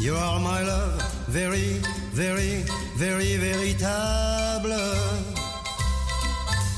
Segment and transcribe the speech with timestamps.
[0.00, 1.80] You are my love, very,
[2.12, 2.64] very,
[2.96, 4.74] very véritable.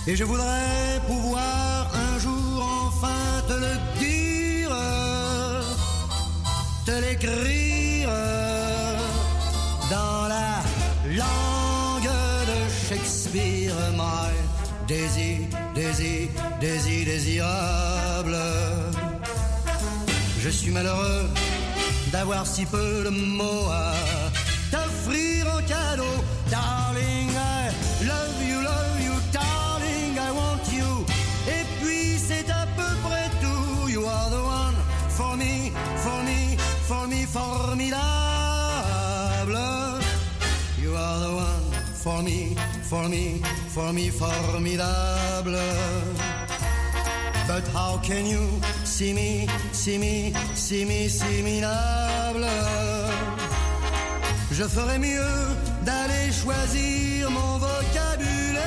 [0.07, 4.75] Et je voudrais pouvoir un jour enfin te le dire,
[6.87, 8.09] te l'écrire
[9.91, 10.63] dans la
[11.09, 12.13] langue
[12.51, 14.33] de Shakespeare, my
[14.89, 15.39] désir,
[15.75, 16.29] désir,
[16.61, 18.37] désir, désirable.
[20.45, 21.29] Je suis malheureux
[22.11, 23.95] d'avoir si peu de mots à
[24.73, 27.31] t'offrir en cadeau, darling.
[27.31, 27.71] I
[28.05, 30.19] love you, love you, darling.
[30.19, 31.07] I want you.
[31.47, 33.89] Et puis c'est à peu près tout.
[33.89, 34.75] You are the one
[35.11, 36.57] for me, for me,
[36.89, 38.03] for me, formidable.
[40.83, 45.57] You are the one for me, for me, for me, formidable.
[47.47, 49.47] But how can you see me,
[49.83, 51.09] see me, see me,
[54.53, 55.35] Je ferais mieux
[55.83, 58.63] d'aller choisir mon vocabulaire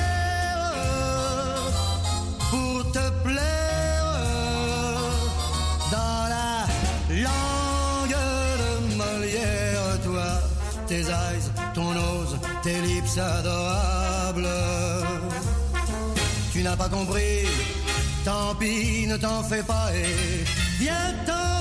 [2.50, 4.12] pour te plaire
[5.90, 6.66] dans la
[7.28, 8.20] langue
[8.62, 10.32] de Molière, toi,
[10.88, 14.50] tes eyes, ton nose, tes lips adorables.
[16.52, 17.48] Tu n'as pas compris
[18.26, 21.55] Tant pis, ne t'en fais pas et viens-t'en dans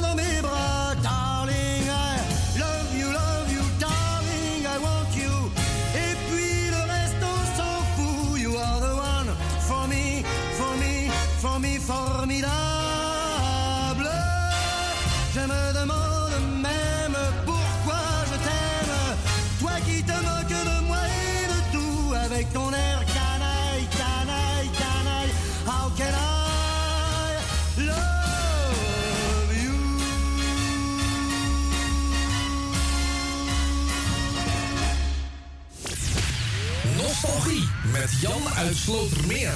[38.05, 39.53] met Jan uit Slotermeer.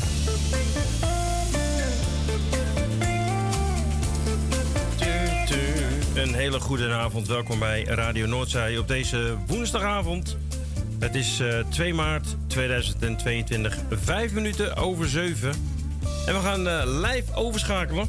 [6.15, 7.27] Een hele goede avond.
[7.27, 10.37] Welkom bij Radio Noordzij op deze woensdagavond.
[10.99, 15.49] Het is uh, 2 maart 2022, 5 minuten over 7.
[16.27, 18.09] En we gaan uh, live overschakelen.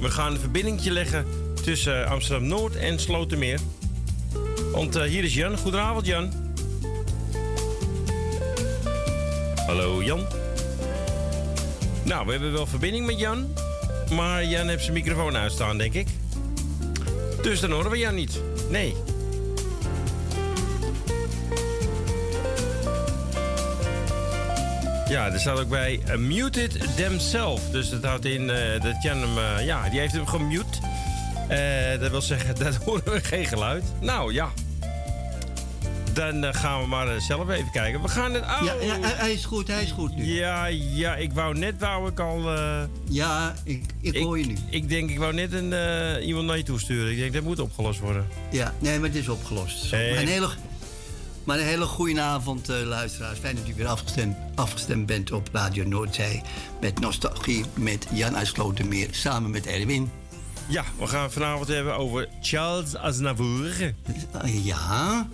[0.00, 1.26] We gaan een verbindingje leggen
[1.62, 3.60] tussen Amsterdam Noord en Slotermeer.
[4.72, 5.58] Want hier is Jan.
[5.58, 6.41] Goedenavond, Jan.
[9.72, 10.26] Hallo Jan.
[12.02, 13.54] Nou, we hebben wel verbinding met Jan.
[14.10, 16.08] Maar Jan heeft zijn microfoon uitstaan, denk ik.
[17.42, 18.40] Dus dan horen we Jan niet.
[18.70, 18.94] Nee.
[25.08, 27.70] Ja, er staat ook bij uh, muted themselves.
[27.70, 29.38] Dus dat houdt in uh, dat Jan hem...
[29.38, 30.78] Uh, ja, die heeft hem gemute.
[32.00, 33.84] dat wil zeggen, dat horen we geen geluid.
[34.00, 34.52] Nou, ja.
[36.12, 38.02] Dan uh, gaan we maar uh, zelf even kijken.
[38.02, 38.42] We gaan het.
[38.42, 38.60] Oh.
[38.64, 40.24] Ja, ja, hij is goed, hij is goed nu.
[40.24, 42.54] Ja, ja, ik wou net, wou ik al.
[42.54, 44.56] Uh, ja, ik, ik hoor je nu.
[44.70, 45.72] Ik denk, ik wou net een,
[46.22, 47.12] iemand naar je toe sturen.
[47.12, 48.26] Ik denk, dat moet opgelost worden.
[48.50, 49.92] Ja, nee, maar het is opgelost.
[49.92, 50.48] Maar een hele,
[51.44, 53.38] maar een hele goede avond, luisteraars.
[53.38, 56.42] Fijn dat u weer afgestemd, afgestemd bent op Radio Noordzee.
[56.80, 60.10] Met Nostalgie, met Jan Uitslotenmeer, samen met Erwin.
[60.68, 63.94] Ja, we gaan vanavond hebben over Charles Aznavour.
[64.44, 65.28] Ja,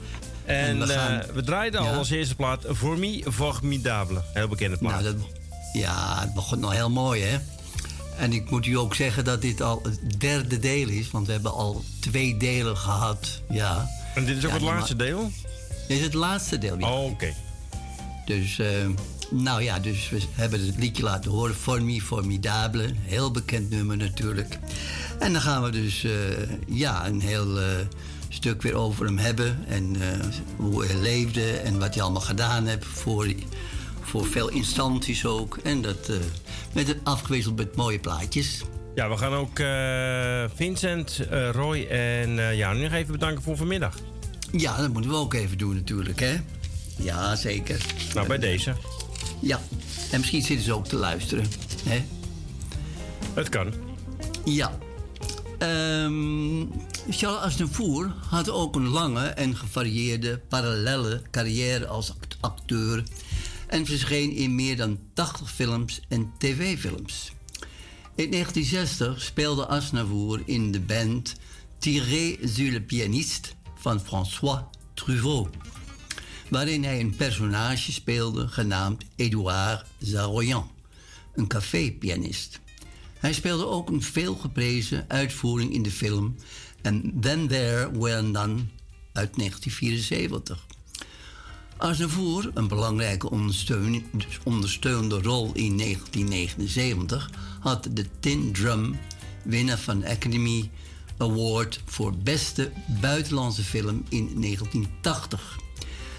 [0.48, 1.91] en, we, uh, we, draaiden ja.
[1.91, 4.22] al als eerste plaat For Me Formidable.
[4.32, 5.03] Heel bekende plaat.
[5.03, 5.26] Nou, dat,
[5.72, 7.38] ja, het begon nog heel mooi, hè?
[8.19, 11.10] En ik moet u ook zeggen dat dit al het derde deel is.
[11.10, 13.42] Want we hebben al twee delen gehad.
[13.48, 13.88] Ja.
[14.15, 15.30] En dit is ook ja, het laatste maar, deel?
[15.89, 16.92] Dit is het laatste deel, ja.
[16.92, 17.12] Oh, oké.
[17.12, 17.34] Okay.
[18.24, 18.66] Dus, uh,
[19.30, 21.54] nou ja, dus we hebben het liedje laten horen.
[21.54, 22.95] For Me Formidable.
[23.00, 24.59] Heel bekend nummer natuurlijk.
[25.18, 26.12] En dan gaan we dus, uh,
[26.66, 27.59] ja, een heel...
[27.59, 27.65] Uh,
[28.28, 29.65] stuk weer over hem hebben.
[29.66, 30.03] En uh,
[30.57, 33.28] hoe hij leefde en wat hij allemaal gedaan heeft voor,
[34.01, 35.59] voor veel instanties ook.
[35.63, 36.16] En dat uh,
[36.72, 38.63] met het afgewisseld met mooie plaatjes.
[38.95, 41.21] Ja, we gaan ook uh, Vincent,
[41.53, 43.95] Roy en Jan nog even bedanken voor vanmiddag.
[44.53, 46.36] Ja, dat moeten we ook even doen natuurlijk, hè?
[46.97, 47.84] Ja, zeker.
[48.15, 48.74] Nou, bij deze.
[49.41, 49.60] Ja,
[50.10, 51.47] en misschien zitten ze ook te luisteren,
[51.84, 52.04] hè?
[53.34, 53.72] Het kan.
[54.45, 54.78] Ja.
[55.59, 56.71] Um,
[57.10, 63.03] Charles Aznavour had ook een lange en gevarieerde parallelle carrière als acteur
[63.66, 67.33] en verscheen in meer dan 80 films en tv-films.
[68.15, 71.34] In 1960 speelde Aznavour in de band
[71.78, 74.63] Tiré sur le pianiste van François
[74.95, 75.49] Truffaut,
[76.51, 80.71] waarin hij een personage speelde genaamd Edouard Zaroyan,
[81.34, 82.60] een cafépianist.
[83.19, 86.34] Hij speelde ook een veelgeprezen uitvoering in de film
[86.83, 88.65] And Then There Were None
[89.13, 90.66] uit 1974.
[91.77, 93.30] Aznavour, een belangrijke
[94.45, 97.30] ondersteunende rol in 1979,
[97.60, 98.98] had de Tin Drum,
[99.45, 100.71] winnaar van Academy
[101.19, 105.59] Award voor beste buitenlandse film in 1980.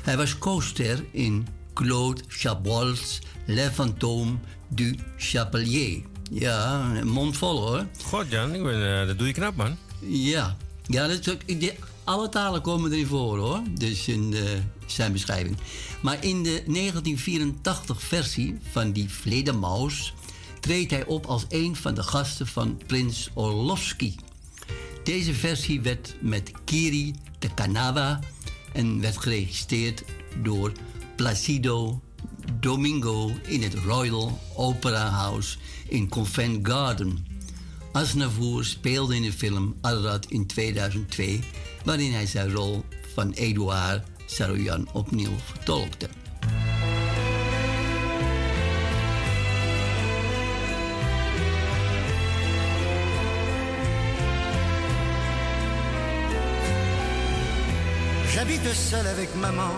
[0.01, 6.01] Hij was co-ster in Claude Chabrol's Le Fantôme du Chapelier.
[6.31, 7.85] Ja, een mond vol hoor.
[8.03, 9.77] God Jan, ik ben, uh, dat doe je knap man.
[9.99, 11.09] Ja, ja
[12.03, 13.61] alle talen komen erin voor hoor.
[13.71, 15.57] Dus in de, zijn beschrijving.
[16.01, 20.13] Maar in de 1984 versie van die Vledemaus
[20.59, 24.15] treedt hij op als een van de gasten van Prins Orlovsky.
[25.03, 28.19] Deze versie werd met Kiri de Canava
[28.73, 30.03] en werd geregistreerd
[30.41, 30.71] door
[31.15, 32.01] Placido
[32.59, 35.57] Domingo in het Royal Opera House
[35.87, 37.28] in Covent Garden.
[37.91, 41.39] Aznavour speelde in de film Arad in 2002,
[41.83, 42.83] waarin hij zijn rol
[43.13, 46.09] van Edouard Saroyan opnieuw vertolkte.
[58.33, 59.73] J'habite seul avec maman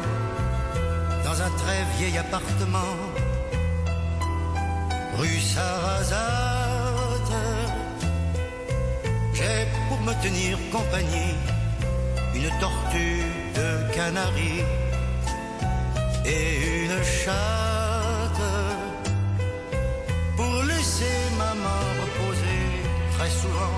[1.23, 2.95] dans un très vieil appartement,
[5.17, 6.21] rue Sarrazate.
[9.33, 11.35] J'ai pour me tenir compagnie
[12.35, 13.23] une tortue
[13.55, 14.63] de canaries
[16.25, 18.45] et une chatte
[20.35, 22.65] pour laisser maman reposer.
[23.17, 23.75] Très souvent,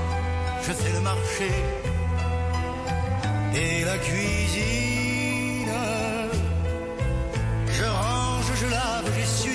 [0.66, 1.52] je fais le marché
[3.56, 5.74] et la cuisine.
[7.70, 9.53] Je range, je lave, j'essuie.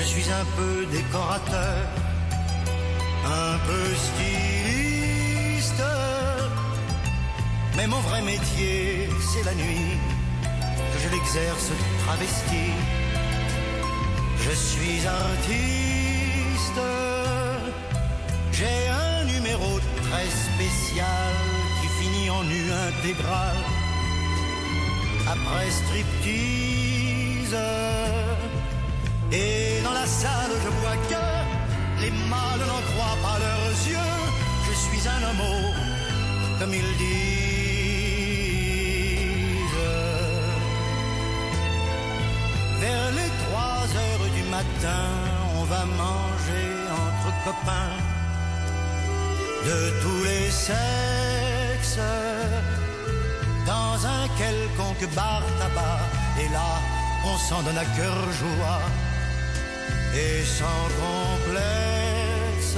[0.00, 1.86] Je suis un peu décorateur,
[3.26, 5.84] un peu styliste.
[7.76, 9.98] Mais mon vrai métier, c'est la nuit
[11.02, 11.70] je l'exerce
[12.04, 12.66] travesti.
[14.38, 16.82] Je suis artiste.
[18.52, 21.32] J'ai un numéro très spécial
[21.80, 23.56] qui finit en nu intégral.
[25.34, 27.56] Après striptease.
[29.32, 31.24] Et dans la salle, je vois que
[32.02, 34.18] les mâles n'en croient pas leurs yeux.
[34.66, 35.74] Je suis un homme,
[36.58, 37.20] comme ils disent.
[42.80, 45.06] Vers les trois heures du matin,
[45.58, 46.68] on va manger
[47.04, 47.96] entre copains
[49.64, 52.00] de tous les sexes
[53.64, 56.00] dans un quelconque bar tabac.
[56.42, 56.80] Et là,
[57.26, 58.80] on s'en donne à cœur joie
[60.14, 62.76] et sans complexe.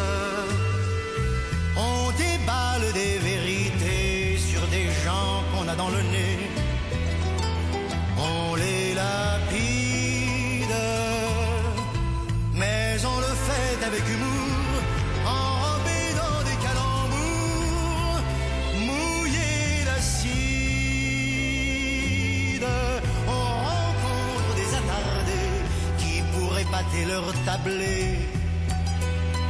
[26.92, 28.18] Pâter leur tablé,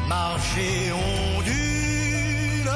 [0.08, 2.70] marcher ondule.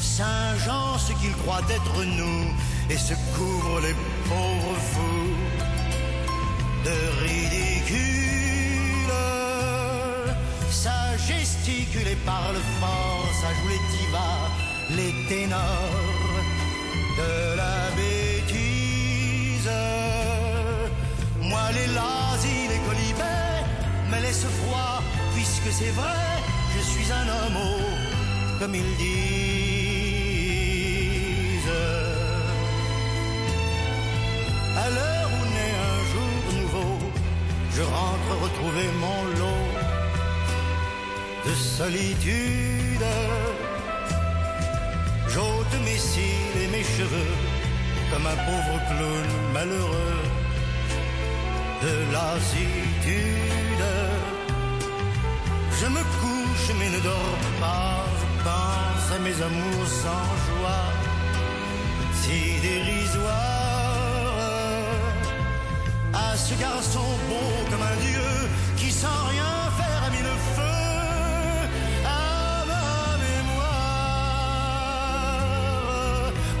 [0.00, 2.54] Saint-Jean, ce qu'il croit être nous,
[2.90, 3.94] et se couvre les
[4.28, 5.36] pauvres fous
[6.84, 8.00] de ridicule.
[10.70, 14.48] Ça gesticule et parle fort, ça joue les divas,
[14.90, 16.38] les ténors
[17.18, 19.70] de la bêtise.
[21.40, 22.71] Moi, les colibets
[24.32, 25.02] laissent froid,
[25.34, 26.24] puisque c'est vrai,
[26.74, 27.60] je suis un homme,
[28.58, 30.22] comme ils disent.
[34.84, 36.94] À l'heure où naît un jour nouveau,
[37.76, 39.70] je rentre retrouver mon lot
[41.46, 43.08] de solitude.
[45.28, 47.34] J'ôte mes cils et mes cheveux
[48.10, 50.22] comme un pauvre clown malheureux
[51.82, 53.71] de lassitude.
[55.82, 60.86] Je me couche mais ne dors pas, je pense à mes amours sans joie,
[62.20, 63.32] si dérisoire.
[66.14, 68.30] À ce garçon beau comme un dieu
[68.76, 70.78] qui sans rien faire a mis le feu
[72.06, 72.88] à ma
[73.26, 73.72] mémoire.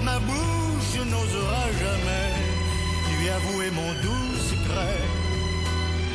[0.02, 2.28] Ma bouche n'osera jamais
[3.12, 5.00] lui avouer mon doux secret,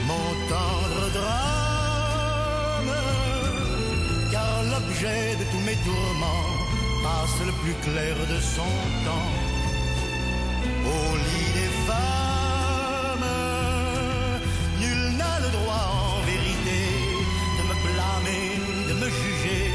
[0.10, 1.77] mon tendre drame
[4.80, 6.50] l'objet de tous mes tourments
[7.04, 8.74] passe le plus clair de son
[9.06, 9.34] temps
[10.86, 13.30] au lit des femmes.
[14.80, 16.82] Nul n'a le droit en vérité
[17.58, 18.48] de me blâmer,
[18.90, 19.68] de me juger.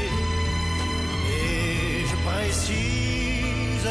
[1.49, 3.89] Et je précise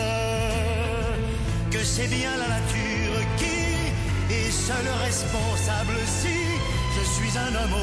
[1.73, 3.59] que c'est bien la nature qui
[4.35, 6.39] est seule responsable si
[6.97, 7.79] je suis un homme,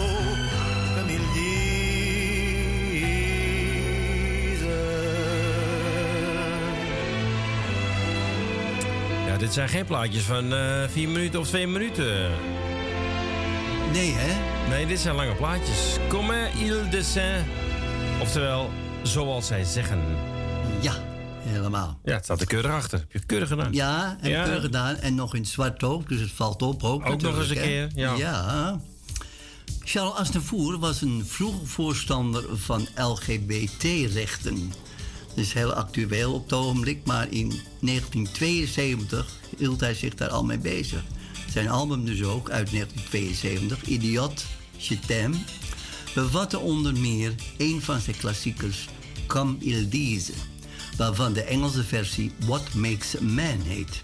[9.49, 12.31] dit zijn geen plaatjes van eh 4 minuten of 2 minuten.
[13.91, 14.69] Nee, hè?
[14.69, 15.97] Nee, dit zijn lange plaatjes.
[16.07, 17.43] Comme il dessin.
[18.21, 18.69] Oftewel,
[19.03, 19.99] zoals zij zeggen.
[20.81, 20.93] Ja,
[21.43, 21.99] helemaal.
[22.03, 22.99] Ja, het staat er keurig achter.
[22.99, 23.73] Heb je keurig gedaan?
[23.73, 24.43] Ja, heb Ja.
[24.43, 24.95] keurig gedaan.
[24.95, 27.05] En nog in zwart ook, dus het valt op ook.
[27.09, 27.63] Ook nog eens een hè.
[27.63, 28.13] keer, ja.
[28.15, 28.79] Ja.
[29.83, 34.73] Charles Aznavour was een vroege voorstander van LGBT-rechten.
[35.29, 40.43] Dat is heel actueel op het ogenblik, maar in 1972 hield hij zich daar al
[40.43, 41.03] mee bezig.
[41.51, 44.45] Zijn album dus ook uit 1972, Idiot,
[44.77, 44.97] Je
[46.13, 48.87] bevatte onder meer een van zijn klassiekers,
[49.27, 50.33] Comme il dise,
[50.97, 54.01] waarvan de Engelse versie What Makes a Man heet.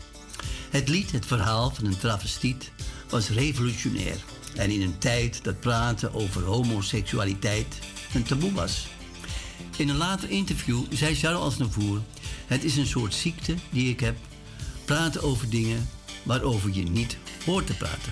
[0.70, 2.72] Het lied, het verhaal van een travestiet,
[3.10, 4.18] was revolutionair.
[4.56, 7.80] En in een tijd dat praten over homoseksualiteit
[8.14, 8.88] een taboe was.
[9.78, 12.02] In een later interview zei Charles Aznavour...
[12.48, 14.16] Het is een soort ziekte die ik heb.
[14.86, 15.90] Praten over dingen
[16.24, 18.12] waarover je niet hoort te praten.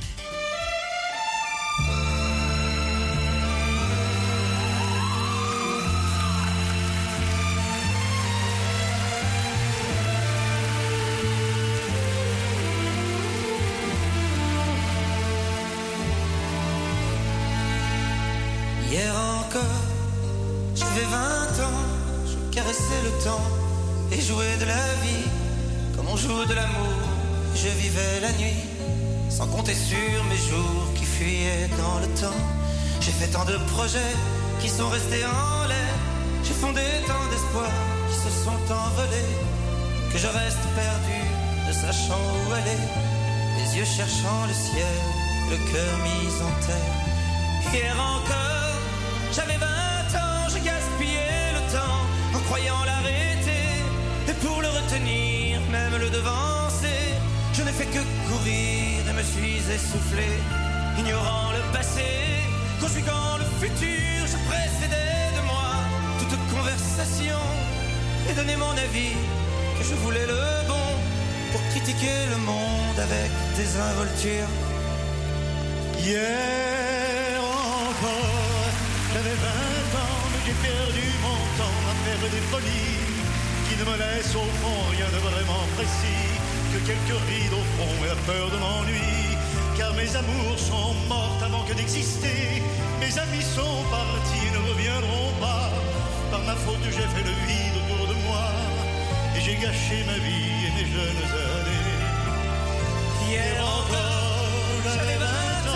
[26.23, 26.99] Joue de l'amour.
[27.55, 28.61] Je vivais la nuit
[29.29, 32.43] sans compter sur mes jours qui fuyaient dans le temps.
[33.01, 34.15] J'ai fait tant de projets
[34.61, 35.93] qui sont restés en l'air.
[36.45, 39.33] J'ai fondé tant d'espoirs qui se sont envolés
[40.11, 41.19] que je reste perdu,
[41.67, 42.83] ne sachant où aller.
[43.57, 44.97] Les yeux cherchant le ciel,
[45.51, 46.95] le cœur mis en terre.
[47.73, 48.77] Hier encore,
[49.35, 49.59] j'avais
[57.93, 60.29] que courir et me suis essoufflé.
[60.97, 62.09] Ignorant le passé,
[62.81, 65.69] conjuguant le futur, je précédais de moi
[66.19, 67.41] toute conversation
[68.27, 69.17] et donnais mon avis
[69.77, 70.89] que je voulais le bon
[71.51, 74.53] pour critiquer le monde avec des involtures.
[75.99, 77.37] Hier
[77.89, 78.73] encore,
[79.13, 83.05] j'avais 20 ans, mais j'ai perdu mon temps à faire des folies
[83.65, 86.32] qui ne me laissent au fond rien de vraiment précis
[86.85, 89.37] quelques rides au fond et la peur de l'ennui.
[89.77, 92.61] Car mes amours sont mortes avant que d'exister,
[92.99, 95.71] mes amis sont partis et ne reviendront pas.
[96.31, 98.47] Par ma faute, j'ai fait le vide autour de moi
[99.35, 101.25] et j'ai gâché ma vie et mes jeunes
[101.55, 102.01] années.
[103.27, 104.51] Hier encore,
[104.83, 105.27] j'avais 20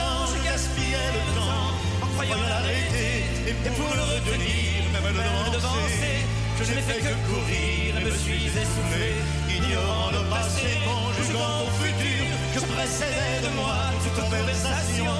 [0.03, 1.67] ans, je gaspillais le temps
[2.03, 3.23] en croyant l'arrêter.
[3.47, 6.19] Et pour le retenir, même le devancer,
[6.63, 9.13] je n'ai fait que courir et me suis essoufflé.
[9.49, 15.13] Ignorant le passé, conjuguant au futur, je précédais de moi toute conversation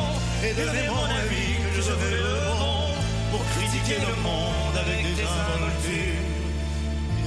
[0.44, 2.94] et donnais mon avis que je veux le bon
[3.32, 6.26] pour critiquer le monde avec des involtures.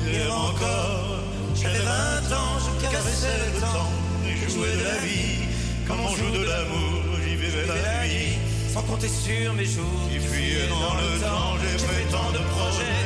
[0.06, 1.22] Hier encore,
[1.54, 3.92] j'avais 20 ans, je caressais le temps
[4.26, 5.46] et je jouais de la vie.
[5.86, 8.38] Comme on joue de l'amour, j'y vivais la nuit.
[8.72, 12.99] Sans compter sur mes jours qui fuyaient dans le temps, j'ai fait tant de projets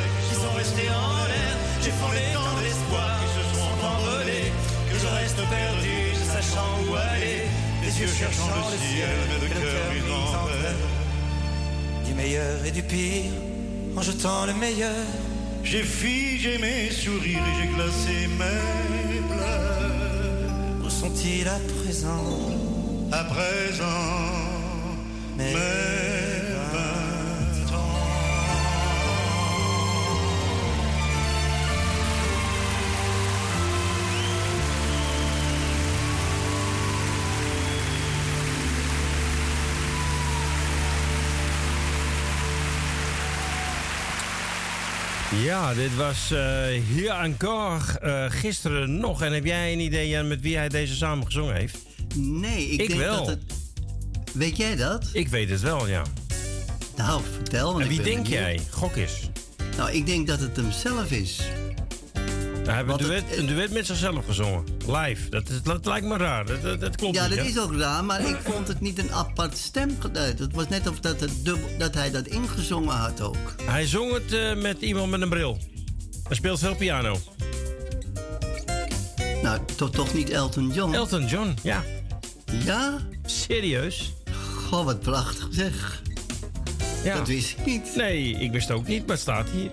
[1.91, 4.53] fondé tant d'espoirs qui se sont envolés
[4.91, 7.43] que je reste perdu, ne sachant où aller.
[7.83, 10.25] Les yeux cherchant le ciel, mais le cœur mis en.
[12.07, 13.33] Du meilleur et du pire,
[13.97, 15.05] en jetant le meilleur.
[15.63, 20.85] J'ai figé mes sourires et j'ai glacé mes pleurs.
[20.85, 22.51] Où sont-ils à présent
[23.11, 23.85] À présent,
[25.39, 26.34] mes vingt
[45.43, 46.65] Ja, dit was eh
[46.95, 47.99] hier encore.
[48.01, 49.23] eh, gisteren nog.
[49.23, 51.77] En heb jij een idee, Jan, met wie hij deze samen gezongen heeft?
[52.17, 53.17] Nee, ik, Ik denk wel.
[53.17, 53.41] dat het...
[54.33, 55.09] Weet jij dat?
[55.13, 56.03] Ik weet het wel, ja.
[56.97, 57.71] Nou, vertel.
[57.73, 58.29] want En wie denk benieuwd.
[58.43, 58.61] jij?
[58.71, 59.31] Gok eens.
[59.77, 61.41] Nou, ik denk dat het hem zelf is.
[62.65, 64.65] Hij heeft een duet, een duet met zichzelf gezongen.
[64.87, 65.29] Live.
[65.31, 66.47] Dat, is- dat lijkt me raar.
[66.47, 67.51] Dat, dat, dat klopt Ja, niet, dat hè?
[67.51, 70.39] is ook raar, maar ik vond het niet een apart stemgeluid.
[70.39, 73.55] Het was net of dat, het dubbel, dat hij dat ingezongen had ook.
[73.63, 75.59] Hij zong het eh, met iemand met een bril.
[76.25, 77.19] Hij speelt veel piano.
[79.43, 80.95] Nou, toch, toch niet Elton John?
[80.95, 81.83] Elton John, ja.
[82.65, 82.99] ja?
[83.27, 84.13] Serieus?
[84.69, 86.03] Goh, wat prachtig zeg.
[87.05, 87.17] Ja.
[87.17, 87.93] Dat wist ik niet.
[87.97, 89.71] Nee, ik wist ook niet, maar het staat hier.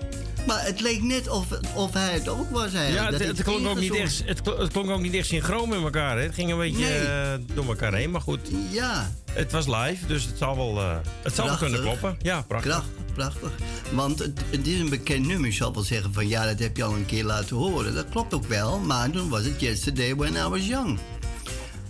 [0.48, 1.46] Maar het leek net of,
[1.76, 3.12] of hij het ook was eigenlijk.
[3.20, 5.82] Ja, het, het, klonk ook niet echt, het, het klonk ook niet echt synchroon met
[5.82, 6.18] elkaar.
[6.18, 6.24] Hè.
[6.24, 6.98] Het ging een beetje Nee.
[7.00, 8.40] eh, door elkaar heen, maar goed.
[8.72, 12.18] Ja, Het was live, dus het zal wel, eh, het zal wel kunnen kloppen.
[12.22, 12.72] Ja, prachtig.
[12.72, 13.52] prachtig, prachtig.
[13.92, 15.50] Want het, het is een bekend nummer.
[15.50, 17.94] Je zal wel zeggen van ja, dat heb je al een keer laten horen.
[17.94, 21.00] Dat klopt ook wel, maar toen was het Yesterday When I Was Young.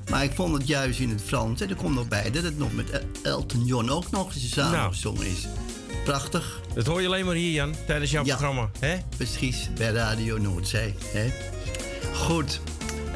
[0.10, 1.62] Maar ik vond het juist in het Frans.
[1.62, 4.56] En er komt nog bij dat het nog met El- Elton John ook nog eens
[4.56, 4.70] Nou.
[4.72, 5.48] samengezongen is.
[6.04, 6.60] Prachtig.
[6.74, 8.36] Dat hoor je alleen maar hier, Jan, tijdens jouw Ja.
[8.36, 8.70] programma.
[8.80, 8.98] Hè?
[9.18, 10.96] Precies, bij Radio Noordzee.
[11.04, 11.34] Hè?
[12.14, 12.60] Goed.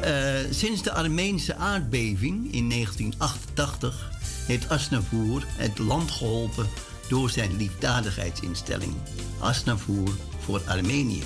[0.00, 4.10] Eh, sinds de Armeense aardbeving in 1988
[4.46, 6.66] heeft Asnavoer het land geholpen
[7.08, 8.94] door zijn liefdadigheidsinstelling
[9.38, 10.08] Asnavoer
[10.38, 11.22] voor Armenië.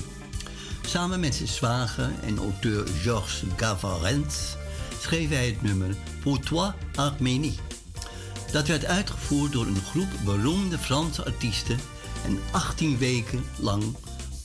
[0.87, 4.57] Samen met zijn zwager en auteur Georges Gavarens
[5.01, 7.59] schreef hij het nummer Pour toi Arménie.
[8.53, 11.79] Dat werd uitgevoerd door een groep beroemde Franse artiesten
[12.25, 13.83] en 18 weken lang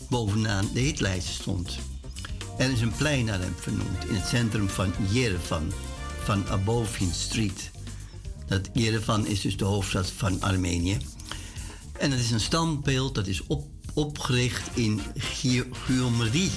[0.09, 1.77] bovenaan de hitlijst stond.
[2.57, 5.73] Er is een plein naar hem vernoemd in het centrum van Yerevan,
[6.23, 7.71] van Abovin Street.
[8.47, 10.97] Dat Yerevan is dus de hoofdstad van Armenië.
[11.99, 16.51] En het is een standbeeld dat is op, opgericht in Gy- Gyomri,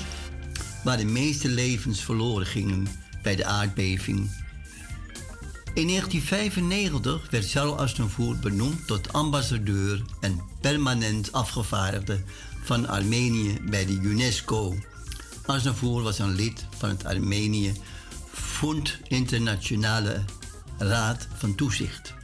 [0.84, 2.86] waar de meeste levens verloren gingen
[3.22, 4.30] bij de aardbeving
[5.78, 12.22] in 1995 werd Charles Aznavour benoemd tot ambassadeur en permanent afgevaardigde
[12.62, 14.76] van Armenië bij de UNESCO.
[15.46, 17.72] Aznavour was een lid van het Armenië
[18.32, 20.24] Fund Internationale
[20.78, 22.14] Raad van Toezicht.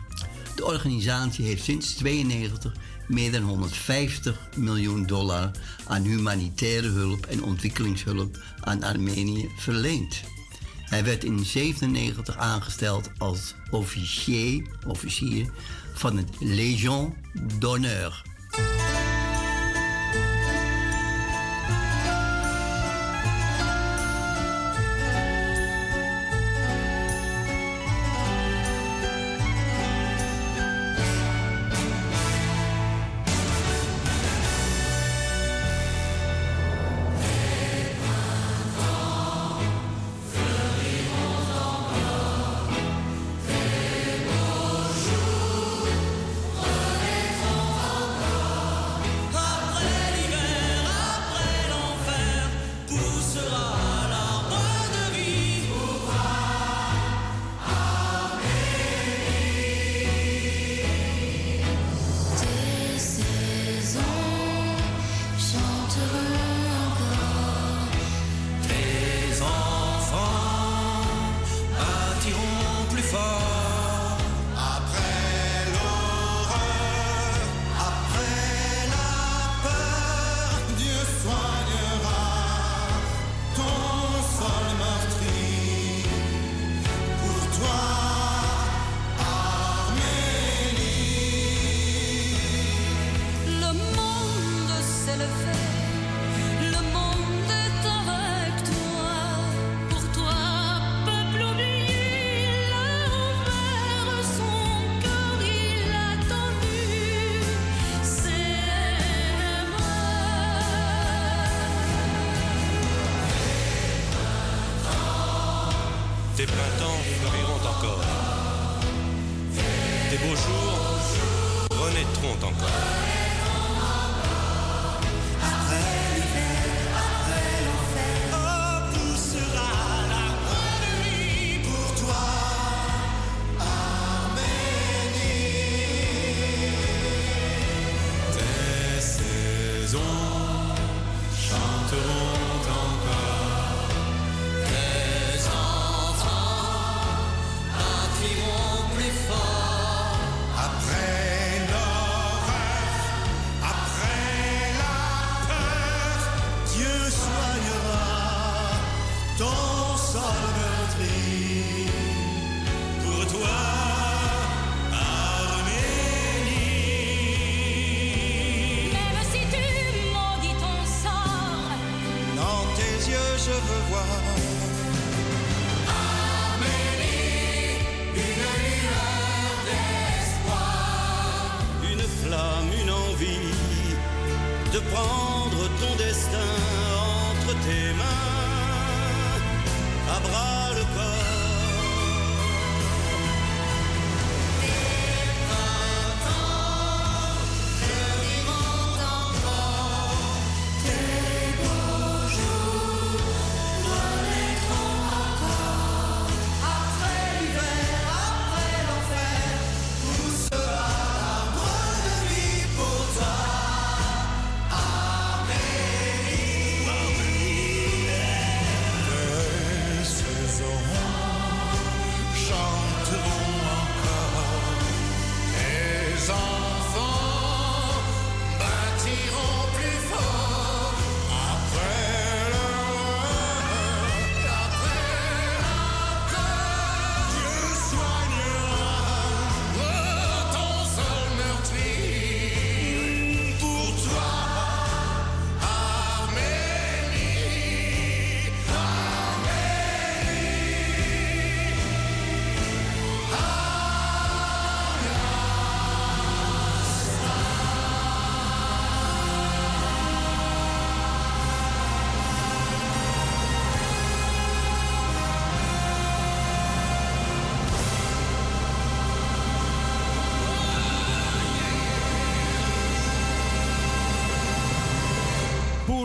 [0.57, 2.73] De organisatie heeft sinds 1992
[3.09, 5.51] meer dan 150 miljoen dollar
[5.87, 10.34] aan humanitaire hulp en ontwikkelingshulp aan Armenië verleend.
[10.95, 15.51] Hij werd in 1997 aangesteld als officier, officier
[15.93, 17.15] van het Légion
[17.59, 18.23] d'honneur.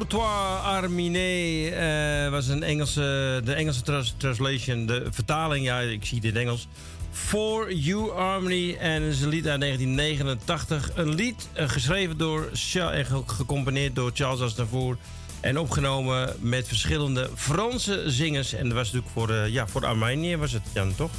[0.10, 4.86] Toi, Arminé, eh, was een Engelse, de Engelse trans- translation.
[4.86, 6.68] De vertaling, ja, ik zie dit Engels.
[7.12, 10.92] For You Harmony en is een lied uit 1989.
[10.96, 14.98] Een lied eh, geschreven door en ge- gecomponeerd door Charles Aznavour.
[15.40, 18.54] En opgenomen met verschillende Franse zingers.
[18.54, 21.12] En dat was natuurlijk voor, eh, ja, voor Armenië was het, Jan, toch?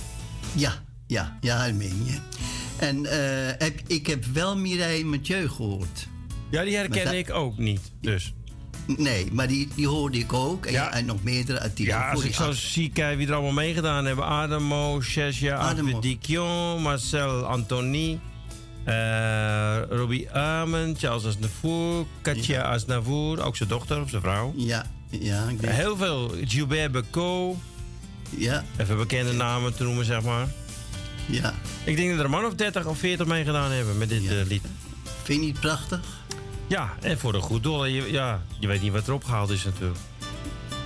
[0.54, 0.72] Ja,
[1.06, 2.20] ja, ja, Armenië.
[2.76, 3.04] En
[3.58, 6.08] heb, ik heb wel Mireille Mathieu gehoord.
[6.50, 8.32] Ja, die herken dat- ik ook niet, dus.
[8.98, 10.66] Nee, maar die, die hoorde ik ook.
[10.66, 10.92] En, Ja.
[10.92, 11.96] en nog meerdere artiesten.
[11.98, 14.24] Ja, als ik die zo zie, kijk wie er allemaal meegedaan hebben.
[14.24, 16.00] Adamo, Chesja, Adamo.
[16.00, 18.18] Dikion, Marcel Anthony,
[18.84, 24.52] eh Robbie Amen, Charles Aznavour, Katja Aznavour, ook zijn dochter of zijn vrouw.
[24.56, 26.34] Ja, ja, ik denk, Heel veel.
[26.44, 27.56] Gilbert Becot,
[28.36, 30.46] ja, even bekende namen te noemen, zeg maar.
[31.26, 31.54] ja.
[31.84, 34.30] Ik denk dat er een man of 30 of 40 meegedaan hebben met dit Ja.
[34.30, 34.62] eh, lied.
[35.22, 36.00] Vind je niet prachtig?
[36.70, 37.84] Ja, en voor een goed doel.
[37.84, 39.98] Je, ja, je weet niet wat erop gehaald is natuurlijk.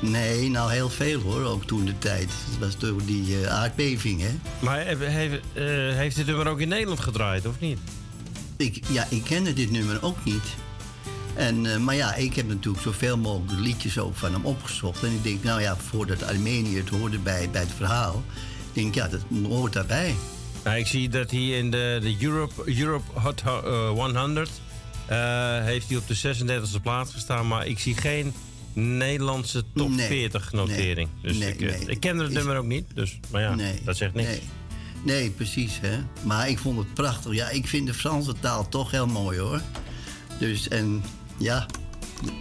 [0.01, 2.31] Nee, nou heel veel hoor, ook toen de tijd.
[2.51, 4.31] Het was door die eh, aardbeving, hè?
[4.59, 5.65] Maar heeft, heeft, eh,
[5.97, 7.79] heeft dit nummer ook in Nederland gedraaid, of niet?
[8.57, 10.57] Ik, ja, ik kende dit nummer ook niet.
[11.35, 15.03] En, eh, maar ja, ik heb natuurlijk zoveel mogelijk liedjes ook van hem opgezocht.
[15.03, 18.23] En ik denk, nou ja, voordat Armenië het hoorde bij, bij het verhaal...
[18.73, 20.15] Ik denk, ja, dat hoort daarbij.
[20.65, 24.55] Nou, ik zie dat hij in de, de Europe, Europe Hot eh, 100 eh,
[25.65, 26.17] heeft hij op de
[26.77, 27.47] 36e plaats gestaan.
[27.49, 28.33] Maar ik zie geen
[28.73, 30.07] Nederlandse top Nee.
[30.07, 31.09] 40 notering.
[31.23, 31.33] Nee.
[31.33, 32.85] Dus Nee, ik, eh, ik ken het nummer ook niet.
[32.95, 34.29] Dus, maar ja, nee, dat zegt niks.
[34.29, 34.41] Nee.
[35.05, 35.99] nee, precies, hè.
[36.23, 37.33] Maar ik vond het prachtig.
[37.35, 39.61] Ja, ik vind de Franse taal toch heel mooi, hoor.
[40.39, 41.03] Dus, en
[41.39, 41.67] ja,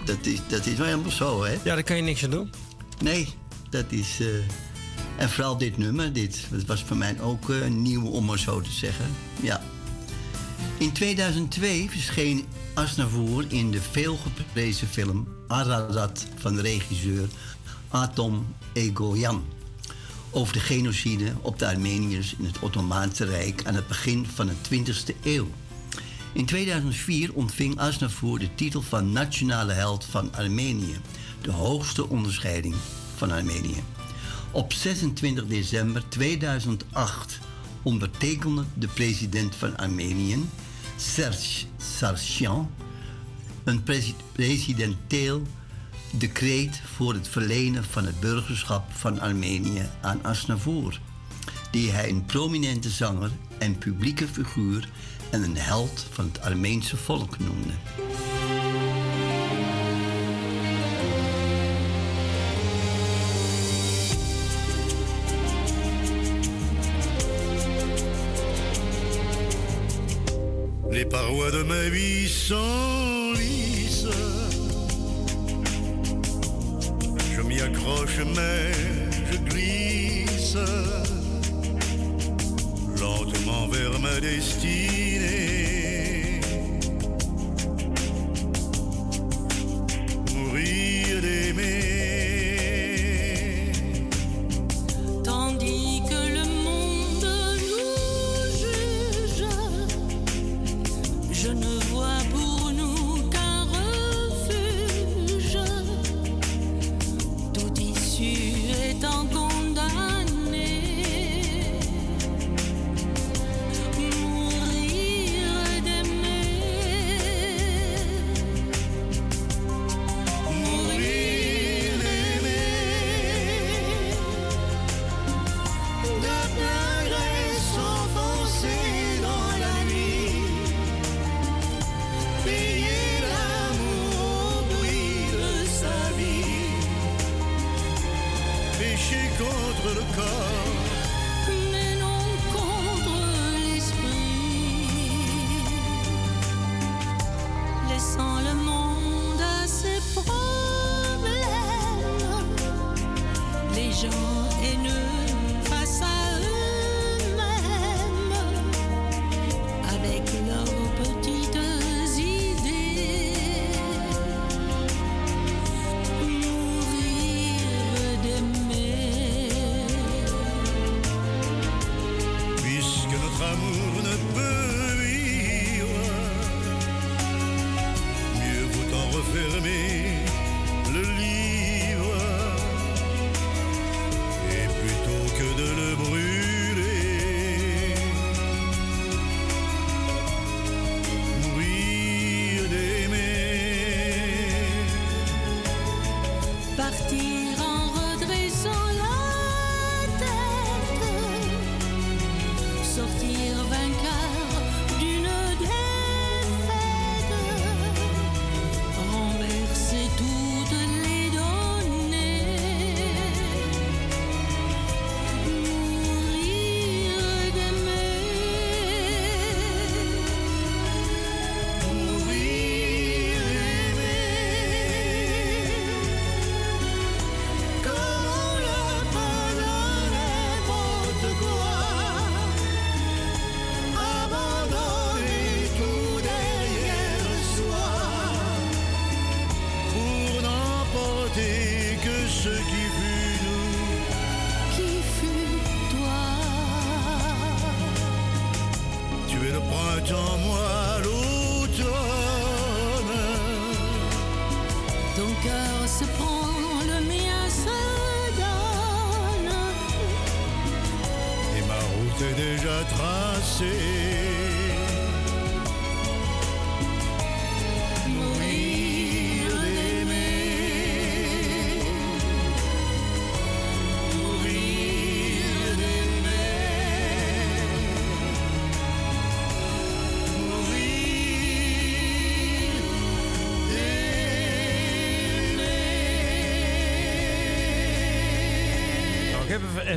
[0.06, 1.52] dat is, dat is wel helemaal zo, hè.
[1.52, 2.50] Ja, daar kan je niks aan doen.
[3.02, 3.28] Nee,
[3.70, 4.18] dat is...
[4.20, 4.28] eh,
[5.18, 8.62] en vooral dit nummer, dit dat was voor mij ook eh, nieuw, om maar zo
[8.62, 9.06] te zeggen.
[9.42, 9.62] Ja.
[10.78, 17.28] In 2002 verscheen Asnavour in de veelgeprezen film Ararat van de regisseur
[17.90, 19.44] Atom Egoyan
[20.34, 24.54] over de genocide op de Armeniërs in het Ottomaanse Rijk aan het begin van de
[24.70, 25.48] 20e eeuw.
[26.34, 31.00] In 2004 ontving Asnavour de titel van Nationale Held van Armenië,
[31.42, 32.76] de hoogste onderscheiding
[33.16, 33.84] van Armenië.
[34.52, 37.40] Op 26 december 2008
[37.84, 40.38] ondertekende de president van Armenië,
[40.98, 42.70] Serge Sargsyan,
[43.64, 45.42] een presi- presidenteel
[46.12, 51.00] decreet voor het verlenen van het burgerschap van Armenië aan Asnavour,
[51.72, 54.90] die hij een prominente zanger en publieke figuur
[55.32, 57.74] en een held van het Armeense volk noemde.
[71.34, 74.08] De ma vie sont lisses.
[77.36, 78.72] Je m'y accroche, mais
[79.32, 80.58] je glisse
[83.00, 85.63] lentement vers ma destinée.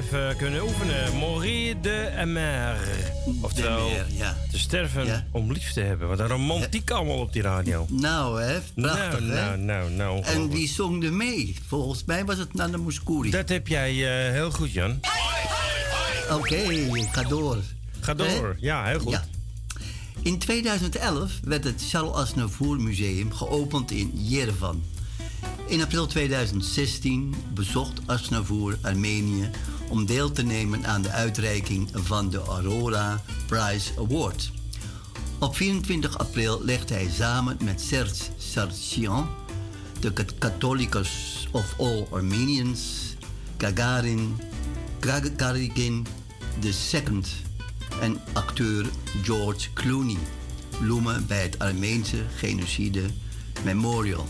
[0.07, 1.17] Even, kunnen oefenen.
[1.17, 2.77] Mourir de Amer.
[3.41, 4.37] Oftewel, Mer, ja.
[4.51, 5.27] te sterven Ja.
[5.33, 6.09] om lief te hebben.
[6.09, 7.87] Wat een romantiek allemaal op die radio.
[7.91, 8.61] Nou, hè?
[8.75, 9.57] Prachtig, nou, hè?
[9.57, 10.23] nou, nou, nou.
[10.23, 11.57] En wie zong er mee?
[11.67, 13.31] Volgens mij was het Nana Mouskouri.
[13.31, 15.01] Dat heb jij eh, heel goed, Jan.
[16.31, 17.59] Oké, ga door.
[18.01, 18.57] Ga door.
[18.59, 19.13] Ja, heel goed.
[19.13, 19.25] Ja.
[20.23, 24.83] In 2011 werd het Charles Aznavour Museum geopend in Yerevan.
[25.67, 29.51] In april 2016 bezocht Aznavour Armenië
[29.89, 34.51] om deel te nemen aan de uitreiking van de Aurora Prize Award.
[35.39, 39.29] Op 24 april legde hij samen met Serge Sargsyan,
[40.01, 43.15] de Catholicos of All Armenians,
[43.57, 44.37] Gagarin,
[45.01, 46.07] Gagarin
[46.63, 47.23] II
[48.01, 48.87] en acteur
[49.23, 50.19] George Clooney
[50.81, 53.03] bloemen bij het Armeense Genocide
[53.65, 54.27] Memorial.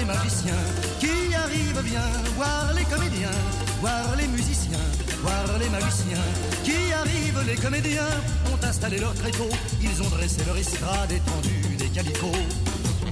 [0.00, 0.64] Les magiciens
[0.98, 1.82] qui arrivent.
[1.84, 3.38] Viens voir les comédiens,
[3.80, 4.86] voir les musiciens,
[5.22, 6.28] voir les magiciens
[6.64, 7.42] qui arrivent.
[7.46, 8.14] Les comédiens
[8.52, 9.48] ont installé leur tréteau,
[9.80, 12.46] ils ont dressé leur estrade étendue des calicots.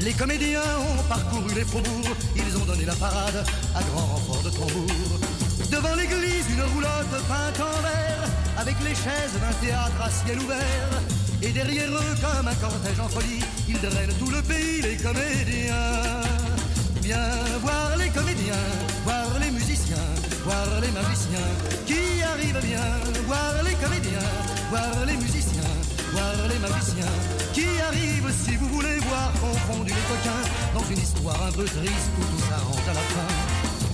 [0.01, 4.51] Les comédiens ont parcouru les faubourgs, ils ont donné la parade à grand renfort de
[4.51, 5.11] tambour.
[5.71, 8.25] Devant l'église, une roulotte peinte en vert,
[8.57, 10.93] avec les chaises d'un théâtre à ciel ouvert.
[11.43, 16.38] Et derrière eux, comme un cortège en folie, ils drainent tout le pays, les comédiens.
[17.09, 18.53] Voir les comédiens,
[19.03, 19.97] voir les musiciens,
[20.45, 21.49] voir les magiciens
[21.87, 22.85] qui arrivent bien.
[23.27, 24.29] Voir les comédiens,
[24.69, 25.73] voir les musiciens,
[26.13, 27.17] voir les magiciens
[27.55, 28.31] qui arrivent.
[28.45, 30.45] Si vous voulez voir confondus les coquins
[30.75, 33.33] dans une histoire un peu triste où tout s'arrange à la fin.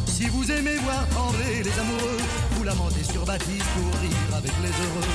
[0.07, 2.19] Si vous aimez voir trembler les amoureux,
[2.57, 5.13] vous lamentez sur Baptiste pour rire avec les heureux.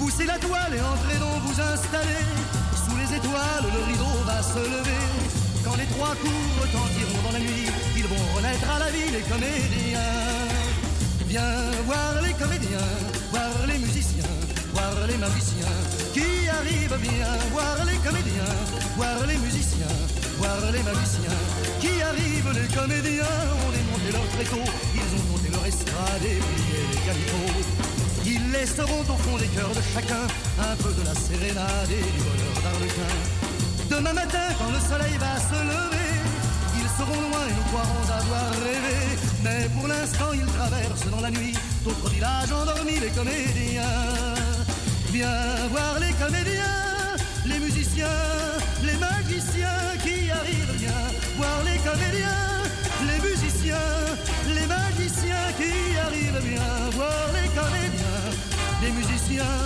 [0.00, 2.26] Poussez la toile et entrez donc vous installer.
[2.74, 5.29] Sous les étoiles, le rideau va se lever.
[5.70, 9.22] Quand les trois coups retentiront dans la nuit, ils vont renaître à la vie les
[9.22, 10.02] comédiens.
[11.28, 12.90] Viens voir les comédiens,
[13.30, 14.34] voir les musiciens,
[14.74, 15.78] voir les magiciens
[16.12, 17.30] qui arrivent bien?
[17.52, 18.54] Voir les comédiens,
[18.96, 19.94] voir les musiciens,
[20.38, 21.38] voir les magiciens
[21.78, 22.50] qui arrivent.
[22.50, 24.64] Les comédiens ont démonté leur tréteau,
[24.98, 27.62] ils ont monté leur estrade et plié les calicots.
[28.26, 30.26] Ils laisseront au fond des cœurs de chacun
[30.58, 33.49] un peu de la sérénade et du bonheur d'Arlequin.
[33.90, 36.10] Demain matin, quand le soleil va se lever,
[36.78, 38.98] ils seront loin et nous croirons avoir rêvé.
[39.42, 43.82] Mais pour l'instant, ils traversent dans la nuit d'autres villages endormis, les comédiens.
[45.12, 48.06] Viens voir les comédiens, les musiciens,
[48.84, 50.74] les magiciens qui arrivent.
[50.78, 52.46] Viens voir les comédiens,
[53.10, 53.90] les musiciens,
[54.54, 56.42] les magiciens qui arrivent.
[56.44, 58.22] Viens voir les comédiens,
[58.82, 59.58] les musiciens,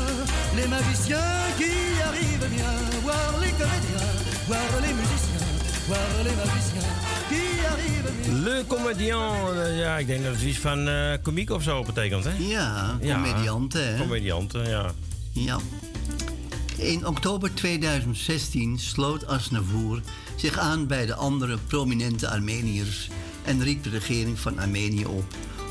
[0.56, 1.72] les magiciens qui
[2.08, 2.48] arrivent.
[2.56, 4.13] Viens voir les comédiens,
[4.46, 5.46] voir les musiciens,
[5.87, 6.92] voir les magiciens
[7.28, 8.12] qui arrivent.
[8.22, 11.83] Viens Le Comedian, eh, ja, ik denk dat het iets van eh komiek of zo
[11.83, 12.30] betekent, hè?
[12.38, 14.02] Ja, Ja, comedianten, hè?
[14.02, 14.92] Comedianten, ja.
[15.33, 15.59] Ja.
[16.76, 20.00] In oktober 2016 sloot Asnavour
[20.37, 23.09] zich aan bij de andere prominente Armeniërs
[23.44, 25.24] en riep de regering van Armenië op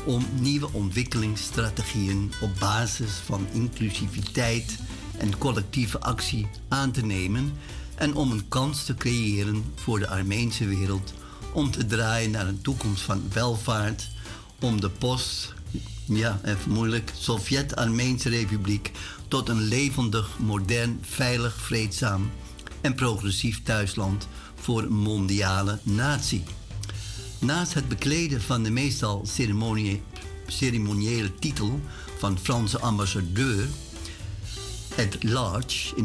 [0.06, 4.78] om nieuwe ontwikkelingsstrategieën op basis van inclusiviteit
[5.18, 7.52] en collectieve actie aan te nemen
[7.94, 11.12] en om een kans te creëren voor de Armeense wereld
[11.52, 14.08] om te draaien naar een toekomst van welvaart,
[14.60, 15.54] om de post,
[16.04, 18.90] ja, even moeilijk, Sovjet-Armeense Republiek
[19.28, 22.30] tot een levendig, modern, veilig, vreedzaam
[22.80, 26.42] en progressief thuisland voor mondiale natie.
[27.38, 30.02] Naast het bekleden van de meestal ceremonie-
[30.46, 31.80] ceremoniële titel
[32.18, 33.66] van Franse ambassadeur
[34.98, 35.96] at large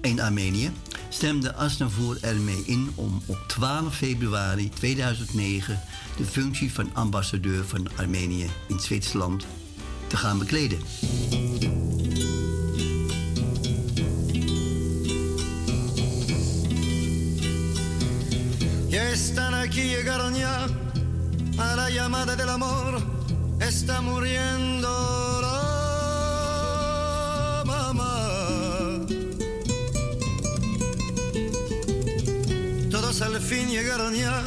[0.00, 0.70] in Armenië
[1.12, 5.80] stemde Asnavoer ermee in om op 12 februari 2009
[6.16, 9.46] de functie van ambassadeur van Armenië in Zwitserland
[10.06, 10.78] te gaan bekleden.
[19.12, 19.54] Están
[21.58, 23.02] a la llamada del amor,
[24.02, 25.51] muriendo
[33.20, 34.42] Al fin llegaron ya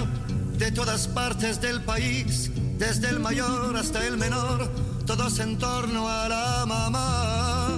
[0.58, 2.50] de todas partes del país,
[2.80, 4.70] desde el mayor hasta el menor,
[5.06, 7.78] todos en torno a la mamá.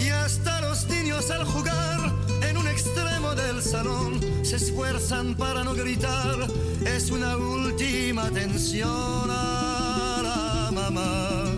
[0.00, 5.74] Y hasta los niños al jugar en un extremo del salón se esfuerzan para no
[5.74, 6.48] gritar,
[6.84, 11.57] es una última atención a la mamá.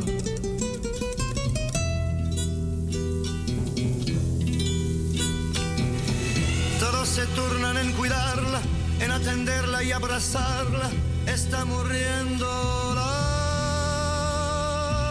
[7.20, 8.60] Se turnan en cuidarla,
[8.98, 10.88] en atenderla y abrazarla.
[11.26, 12.46] Está muriendo
[12.94, 13.14] la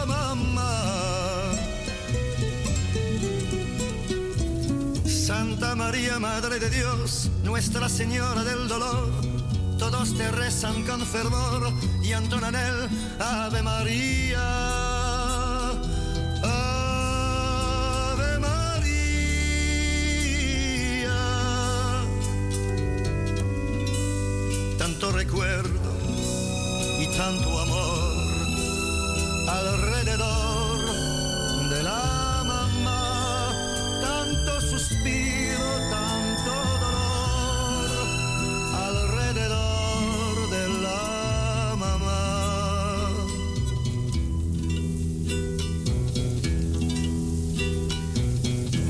[0.08, 0.72] mamá.
[5.06, 9.12] Santa María, Madre de Dios, Nuestra Señora del Dolor,
[9.78, 11.72] todos te rezan con fervor
[12.02, 12.88] y entonan el
[13.20, 14.89] Ave María.
[27.30, 28.14] Tanto amor
[29.46, 30.80] alrededor
[31.70, 33.52] de la mamá,
[34.02, 36.52] tanto suspiro, tanto
[36.84, 37.90] dolor
[38.88, 42.22] alrededor de la mamá.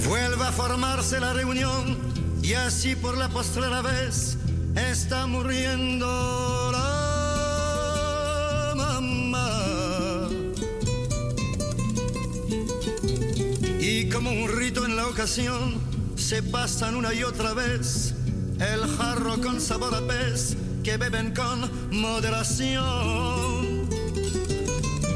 [0.09, 1.99] Vuelve a formarse la reunión
[2.43, 4.39] y así por la postrera vez
[4.75, 6.90] está muriendo la
[15.27, 18.15] se pasan una y otra vez
[18.59, 23.87] el jarro con sabor a pez que beben con moderación.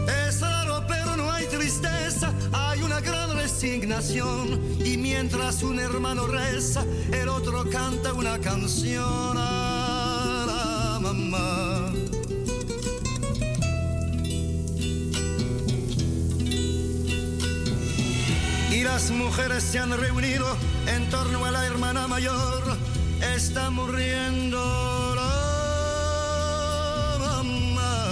[0.06, 4.60] Es raro, pero no hay tristeza, hay una gran resignación.
[4.84, 11.94] Y mientras un hermano reza, el otro canta una canción a la mamá.
[18.94, 20.46] Las mujeres se han reunido
[20.86, 22.62] en torno a la hermana mayor.
[23.34, 24.56] Está muriendo
[27.18, 28.06] mamá.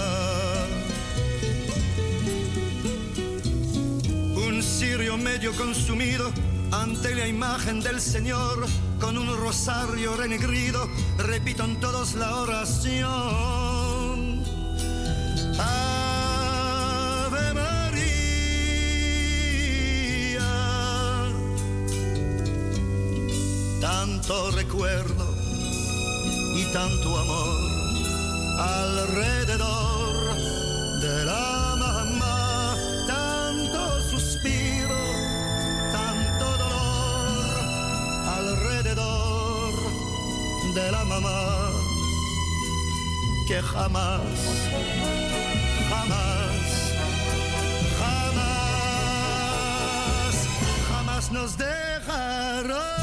[4.35, 6.29] Un cirio medio consumido
[6.73, 8.65] ante la imagen del Señor,
[8.99, 13.72] con un rosario renegrido, repitan todos la oración.
[24.25, 25.35] Tanto recuerdo
[26.55, 27.59] y tanto amor
[28.57, 30.35] alrededor
[31.01, 32.73] de la mamá,
[33.05, 34.95] tanto suspiro,
[35.91, 37.43] tanto dolor
[38.39, 39.73] alrededor
[40.73, 41.69] de la mamá
[43.45, 44.21] que jamás,
[45.89, 46.93] jamás,
[47.99, 48.47] jamás,
[50.87, 53.02] jamás nos dejará.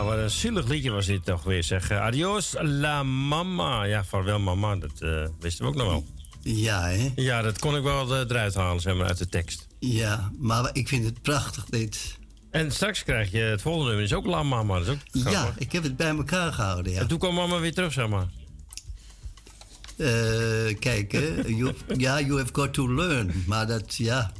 [0.00, 1.90] Nou, wat een zielig liedje was dit toch weer, zeg.
[1.90, 3.82] Eh, Adios la mama.
[3.84, 6.04] Ja, vaarwel mama, dat eh, wisten we ook nog wel.
[6.42, 7.12] Ja, hè?
[7.16, 9.66] Ja, dat kon ik wel eh, eruit halen, zeg maar, uit de tekst.
[9.78, 12.18] Ja, maar ik vind het prachtig, dit.
[12.50, 14.78] En straks krijg je het volgende nummer, is ook la mama.
[14.78, 17.00] Dat is ook Ja, ik heb het bij elkaar gehouden, ja.
[17.00, 18.26] En toen kwam mama weer terug, zeg maar.
[20.78, 21.42] Kijk, hè.
[21.46, 23.44] You- Ja, you have got to learn.
[23.46, 24.32] Maar dat, ja...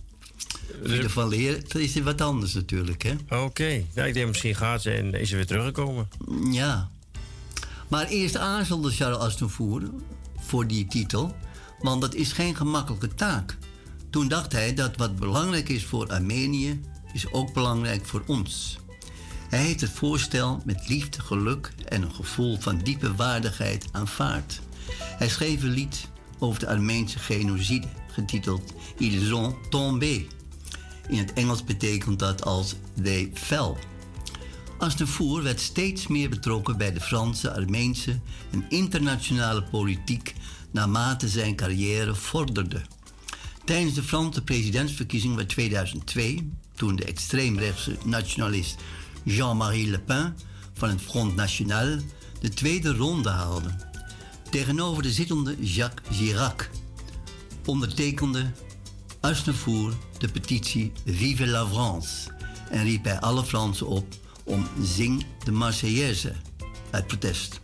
[0.82, 3.38] In ieder geval leren, is wat anders natuurlijk, hè.
[3.42, 3.84] Oké.
[3.94, 6.08] Ja, ik denk misschien gaat ze en is ze weer teruggekomen.
[6.50, 6.90] Ja.
[7.88, 9.82] Maar eerst aarzelde Charles Aznavour
[10.38, 11.36] voor die titel,
[11.80, 13.56] want dat is geen gemakkelijke taak.
[14.10, 16.80] Toen dacht hij dat wat belangrijk is voor Armenië,
[17.12, 18.78] is ook belangrijk voor ons.
[19.48, 24.60] Hij heeft het voorstel met liefde, geluk en een gevoel van diepe waardigheid aanvaard.
[25.00, 26.08] Hij schreef een lied
[26.40, 30.26] over de Armeense genocide, getiteld Ils ont tombé.
[31.08, 33.74] In het Engels betekent dat als they fell.
[34.78, 38.20] Aznavour werd steeds meer betrokken bij de Franse, Armeense
[38.50, 40.34] en internationale politiek
[40.70, 42.80] naarmate zijn carrière vorderde.
[43.64, 48.76] Tijdens de Franse presidentsverkiezing van 2002, toen de extreemrechtse nationalist
[49.22, 50.36] Jean-Marie Le Pen
[50.74, 51.98] van het Front National
[52.40, 53.89] de tweede ronde haalde,
[54.50, 56.70] tegenover de zittende Jacques Chirac,
[57.64, 58.52] ondertekende
[59.20, 62.30] Aznavour de petitie Vive la France
[62.70, 66.32] en riep bij alle Fransen op om Zing de Marseillaise
[66.90, 67.60] uit protest.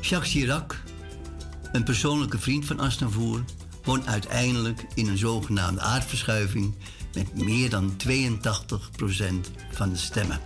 [0.00, 0.82] Jacques Chirac,
[1.72, 3.44] een persoonlijke vriend van Aznavour,
[3.84, 6.74] won uiteindelijk in een zogenaamde aardverschuiving
[7.14, 8.12] met meer dan 82%
[9.70, 10.40] van de stemmen.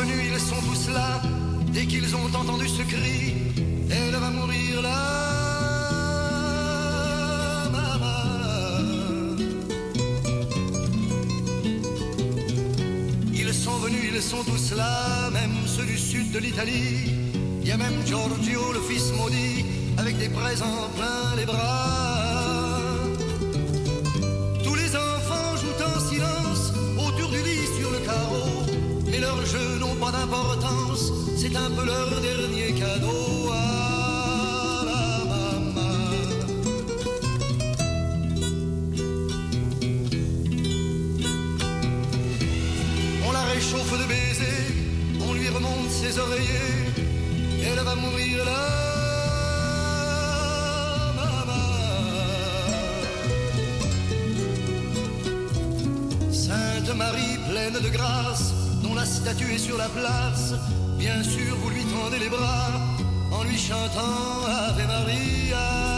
[0.00, 1.20] Venus, ils sont tous là.
[1.72, 3.34] Dès qu'ils ont entendu ce cri,
[3.90, 4.98] elle va mourir là.
[7.72, 9.36] maman.
[13.32, 17.10] Ils sont venus, ils sont tous là, même ceux du sud de l'Italie.
[17.62, 19.64] Il y a même Giorgio, le fils maudit,
[19.98, 22.19] avec des présents plein les bras.
[31.36, 35.94] C'est un peu leur dernier cadeau à la maman.
[43.26, 44.74] On la réchauffe de baisers,
[45.28, 46.92] on lui remonte ses oreillers,
[47.64, 48.68] elle va mourir là.
[51.16, 51.64] maman.
[56.30, 58.52] Sainte Marie pleine de grâce,
[59.00, 60.52] la statue est sur la place,
[60.98, 62.68] bien sûr vous lui tendez les bras
[63.32, 65.89] en lui chantant Ave Maria.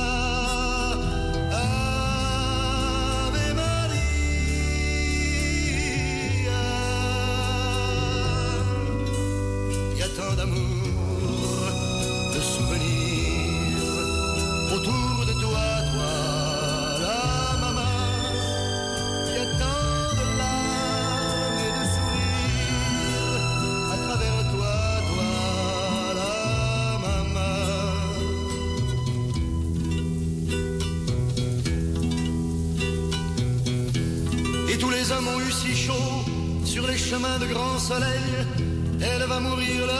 [37.90, 39.94] Elle va mourir là,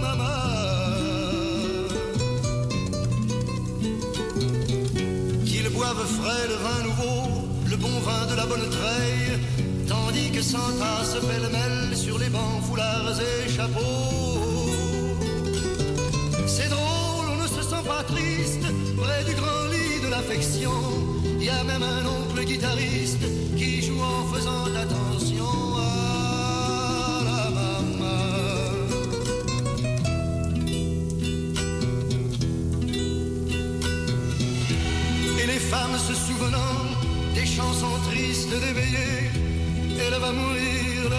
[0.00, 0.24] maman.
[5.44, 9.38] Qu'ils boivent frais le vin nouveau, le bon vin de la bonne treille,
[9.86, 15.14] tandis que s'entassent pêle-mêle sur les bancs, foulards et chapeaux.
[16.48, 20.72] C'est drôle, on ne se sent pas triste près du grand lit de l'affection.
[21.38, 23.22] Il y a même un oncle guitariste
[23.56, 25.44] qui joue en faisant attention
[25.78, 28.22] à la maman.
[35.40, 36.76] Et les femmes se souvenant
[37.34, 39.30] des chansons tristes d'éveillé,
[39.98, 41.10] elle va mourir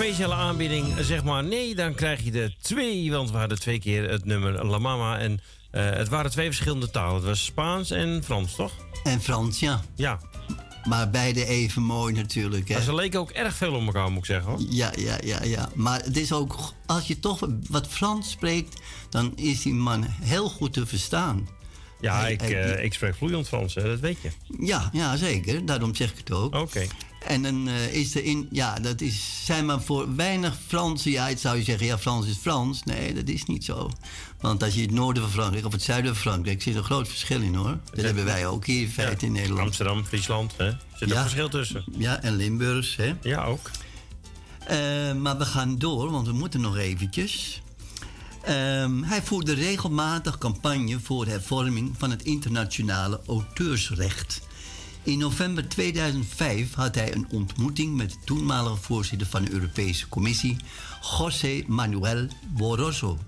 [0.00, 0.86] speciale aanbieding.
[1.00, 3.10] Zeg maar nee, dan krijg je er twee.
[3.12, 5.18] Want we hadden twee keer het nummer La Mama.
[5.18, 5.40] En
[5.70, 7.14] eh, het waren twee verschillende talen.
[7.14, 8.72] Het was Spaans en Frans, toch?
[9.04, 9.80] En Frans, ja.
[9.94, 10.20] Ja.
[10.84, 12.68] Maar beide even mooi natuurlijk.
[12.68, 12.74] Hè?
[12.74, 14.50] Maar ze leken ook erg veel op elkaar, moet ik zeggen.
[14.50, 14.60] Hoor.
[14.68, 15.68] Ja, ja, ja, ja.
[15.74, 18.80] Maar het is ook, als je toch wat Frans spreekt,
[19.10, 21.48] dan is die man heel goed te verstaan.
[22.00, 24.30] Ja, Hij- ik, hij- eh, ik spreek vloeiend Frans, hè, dat weet je.
[24.66, 25.66] Ja, ja, zeker.
[25.66, 26.54] Daarom zeg ik het ook.
[26.54, 26.86] Oké.
[27.26, 31.10] En dan eh, is er in, ja, dat is, zijn maar voor weinig Fransen.
[31.10, 32.82] Ja, het zou je zeggen, ja, Frans is Frans.
[32.82, 33.90] Nee, dat is niet zo.
[34.40, 36.84] Want als je het noorden van Frankrijk of het zuiden van Frankrijk, zit er een
[36.84, 37.78] groot verschil in hoor.
[37.94, 39.60] Dat hebben wij ook hier in feite in Nederland.
[39.66, 40.70] Amsterdam, Friesland, hè?
[40.70, 41.14] Zit er Ja.
[41.14, 41.84] een verschil tussen?
[41.98, 43.14] Ja, en Limburgs, hè.
[43.22, 43.70] Ja, ook.
[44.66, 47.62] Eh, maar we gaan door, want we moeten nog eventjes.
[48.42, 54.40] Ehm, hij voerde regelmatig campagne voor hervorming van het internationale auteursrecht.
[55.02, 60.56] In november 2005 had hij een ontmoeting met de toenmalige voorzitter van de Europese Commissie,
[61.18, 62.26] José Manuel
[62.56, 63.18] Barroso,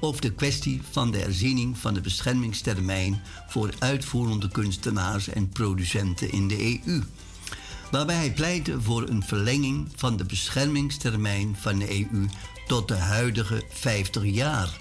[0.00, 6.48] over de kwestie van de herziening van de beschermingstermijn voor uitvoerende kunstenaars en producenten in
[6.48, 7.02] de EU.
[7.90, 12.28] Waarbij hij pleitte voor een verlenging van de beschermingstermijn van de EU
[12.66, 14.80] tot de huidige 50 jaar.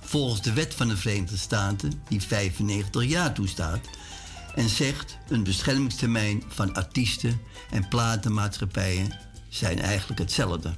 [0.00, 3.88] Volgens de wet van de Verenigde Staten, die 95 jaar toestaat,
[4.54, 7.40] en zegt een beschermingstermijn van artiesten
[7.70, 10.74] en platenmaatschappijen zijn eigenlijk hetzelfde.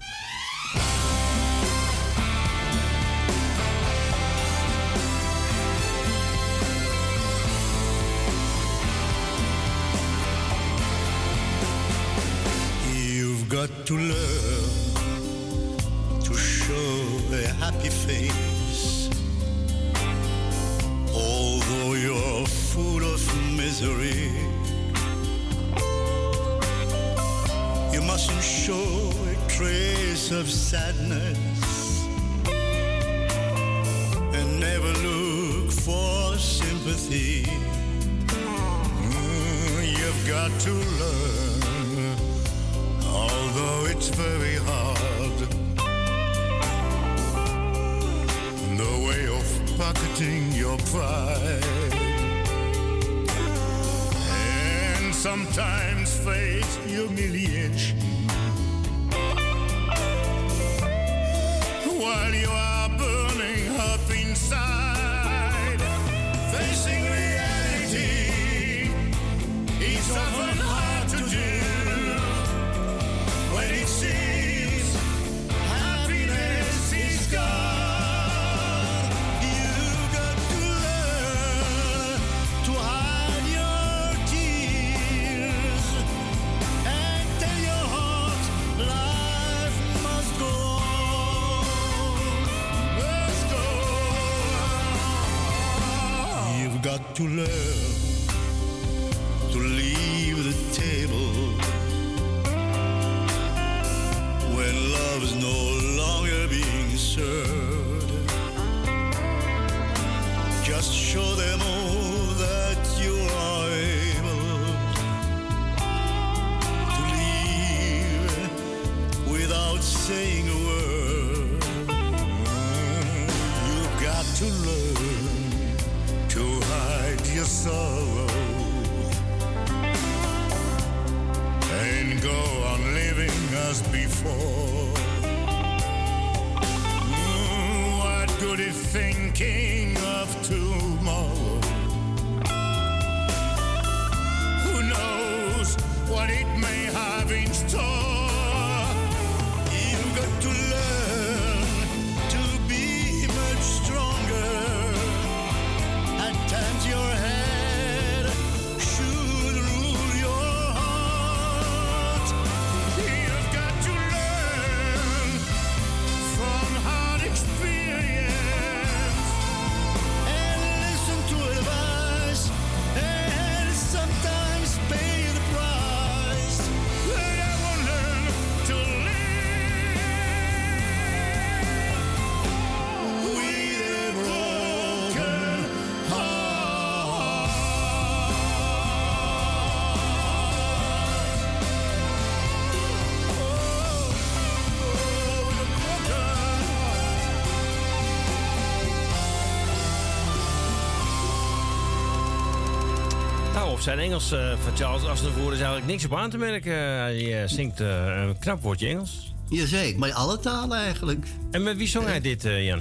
[203.82, 206.72] Zijn Engels eh, van Charles Aznavour is eigenlijk niks op aan te merken.
[206.72, 209.34] Hij eh, zingt eh, een knap woordje Engels.
[209.48, 211.26] Jazeker, maar alle talen eigenlijk.
[211.50, 212.80] En met wie zong hij dit, Jan?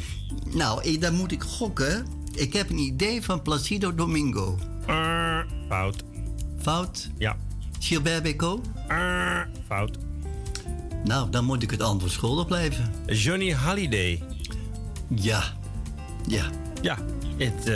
[0.49, 2.05] Nou, ik, dan moet ik gokken.
[2.35, 4.59] Ik heb een idee van Placido Domingo.
[5.67, 6.03] Fout.
[6.61, 7.09] Fout?
[7.17, 7.37] Ja.
[7.79, 8.35] Gilbert?
[8.87, 9.97] Eh, fout.
[11.03, 12.93] Nou, dan moet ik het antwoord schuldig blijven.
[13.05, 14.23] Johnny Halliday.
[15.15, 15.43] Ja.
[16.27, 16.45] Ja.
[16.81, 16.97] Ja.
[17.37, 17.67] Het,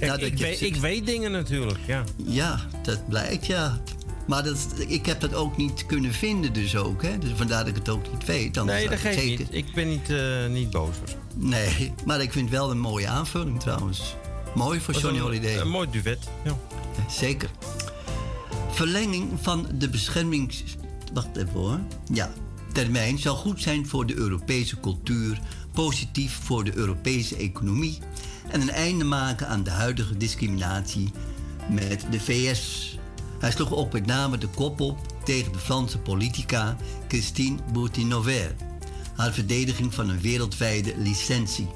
[0.00, 2.04] ik, ik, weet, ik weet dingen natuurlijk, ja.
[2.16, 3.80] Ja, dat blijkt, ja.
[4.26, 7.18] Maar dat, ik heb dat ook niet kunnen vinden dus ook, hè.
[7.18, 8.58] Dus vandaar dat ik het ook niet weet.
[8.58, 9.38] Anders Nee, dat ik geeft zeker...
[9.38, 9.54] niet.
[9.66, 10.94] Ik ben niet, eh, niet boos.
[11.36, 14.14] Nee, maar ik vind het wel een mooie aanvulling trouwens.
[14.54, 15.58] Mooi voor Johnny een- Holiday.
[15.58, 16.56] Een mooi duet, ja.
[17.10, 17.50] Zeker.
[18.70, 20.64] Verlenging van de beschermings...
[21.12, 21.78] Wacht even hoor.
[22.12, 22.32] Ja.
[22.72, 25.40] Termijn zal goed zijn voor de Europese cultuur,
[25.72, 27.98] positief voor de Europese economie
[28.50, 31.10] en een einde maken aan de huidige discriminatie
[31.70, 32.96] met de VS.
[33.38, 36.76] Hij sloeg ook met name de kop op tegen de Franse politica
[37.08, 38.54] Christine Boutinover.
[39.16, 41.68] Haar verdediging van een wereldwijde licentie,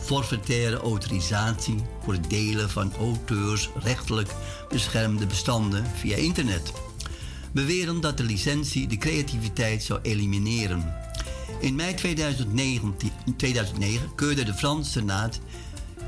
[0.00, 4.30] forfaitaire autorisatie voor het delen van auteursrechtelijk
[4.68, 6.72] beschermde bestanden via internet.
[7.52, 10.94] Beweren dat de licentie de creativiteit zou elimineren.
[11.60, 15.40] In mei 2019, 2009 keurde de Franse Senaat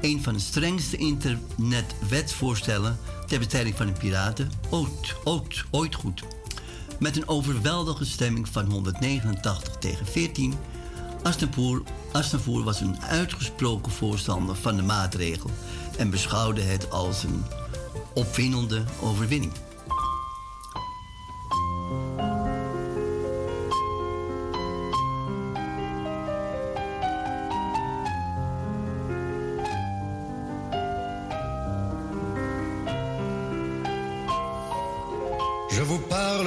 [0.00, 2.98] een van de strengste internetwetsvoorstellen
[3.30, 6.22] ter bestrijding van de piraten ooit, ooit, ooit goed.
[6.98, 10.54] Met een overweldige stemming van 189 tegen 14.
[11.22, 15.50] Asnavoer, Asnavoer was een uitgesproken voorstander van de maatregel
[15.98, 17.44] en beschouwde het als een
[18.14, 19.52] opwindende overwinning.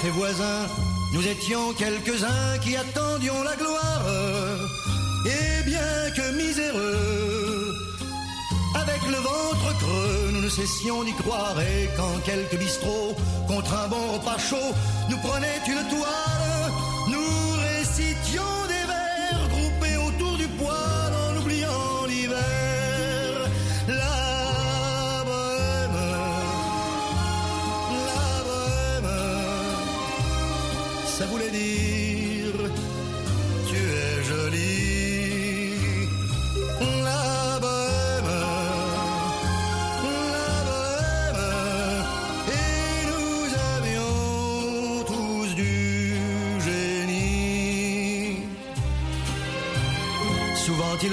[0.00, 0.66] Cafés voisins,
[1.12, 4.04] nous étions quelques-uns qui attendions la gloire.
[5.26, 7.74] Et bien que miséreux,
[8.76, 11.60] avec le ventre creux, nous ne cessions d'y croire.
[11.60, 13.14] Et quand quelques bistrots,
[13.46, 14.72] contre un bon repas chaud,
[15.10, 16.49] nous prenaient une toile,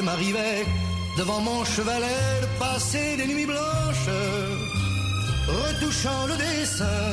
[0.08, 0.66] m'arrivait
[1.18, 4.14] devant mon chevalet de passer des nuits blanches,
[5.62, 7.04] retouchant le dessin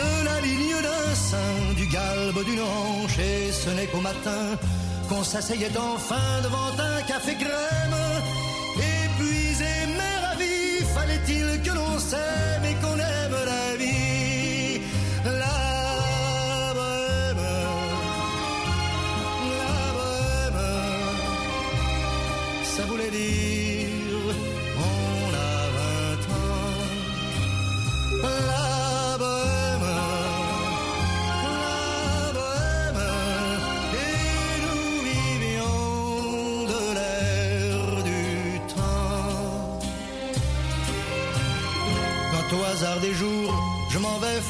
[0.00, 4.44] de la ligne d'un sein, du galbe d'une hanche, et ce n'est qu'au matin
[5.08, 7.98] qu'on s'asseyait enfin devant un café crème.
[8.94, 10.56] Épuisé mais ravi,
[10.96, 12.98] fallait-il que l'on s'aime et qu'on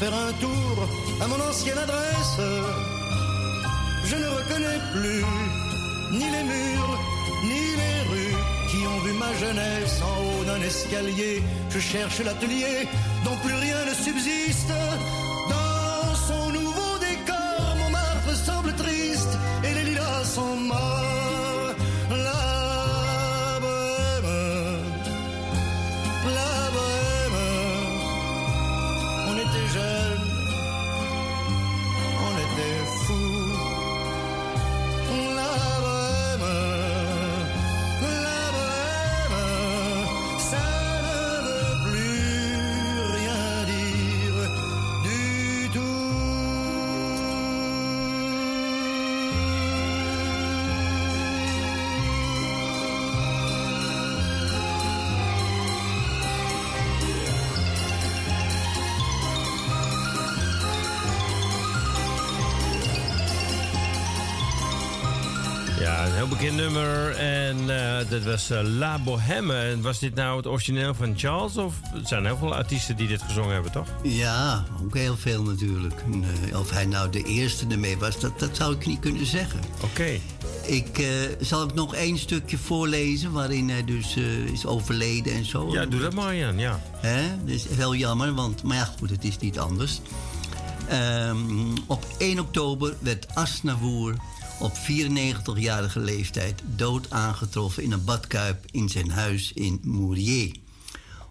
[0.04, 0.76] faire un tour
[1.22, 2.38] à mon ancienne adresse,
[4.04, 5.24] je ne reconnais plus
[6.18, 6.94] ni les murs,
[7.50, 8.36] ni les rues
[8.70, 11.42] qui ont vu ma jeunesse en haut d'un escalier.
[11.70, 12.76] Je cherche l'atelier
[13.24, 14.74] dont plus rien ne subsiste.
[66.54, 67.16] Nummer.
[67.16, 69.54] En eh, dat was eh, La Bohème.
[69.54, 71.56] En was dit nou het origineel van Charles?
[71.56, 73.88] Of er zijn heel veel artiesten die dit gezongen hebben, toch?
[74.02, 76.00] Ja, ook heel veel natuurlijk.
[76.04, 79.26] En, eh, of hij nou de eerste ermee was, dat, dat zou ik niet kunnen
[79.26, 79.60] zeggen.
[79.82, 80.18] Oké.
[80.66, 81.06] Ik,
[81.40, 84.16] zal ik nog één stukje voorlezen waarin hij dus
[84.52, 85.72] is overleden en zo?
[85.72, 86.58] Ja, doe dat maar, Jan.
[86.58, 86.80] Ja.
[86.96, 87.22] Hè?
[87.44, 90.00] Dat is heel jammer, want, maar ja, goed, het is niet anders.
[90.88, 94.14] Ehm, op 1 oktober werd Asnavoer
[94.58, 100.56] op 94-jarige leeftijd dood aangetroffen in een badkuip in zijn huis in Mourier.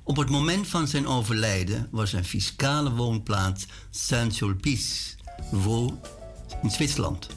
[0.04, 5.16] Op het moment van zijn overlijden was zijn fiscale woonplaats Saint-Sulpice,
[5.52, 5.94] Vaux,
[6.62, 7.28] in Zwitserland.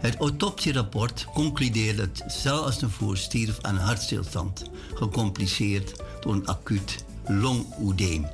[0.00, 8.26] Het autopsierapport concludeerde dat Sal Asnavoer stierf aan hartstilstand, gecompliceerd door een acuut longoedeem.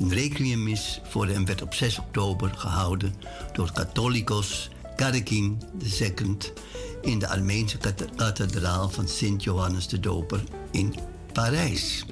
[0.00, 3.14] Een requiemmis voor hem werd op 6 oktober gehouden
[3.52, 5.62] door Catholicos Karekin
[6.00, 6.14] II
[7.02, 10.40] in de Armeense kathe- kathedraal van Sint Johannes de Doper
[10.72, 10.94] in
[11.32, 12.04] Parijs.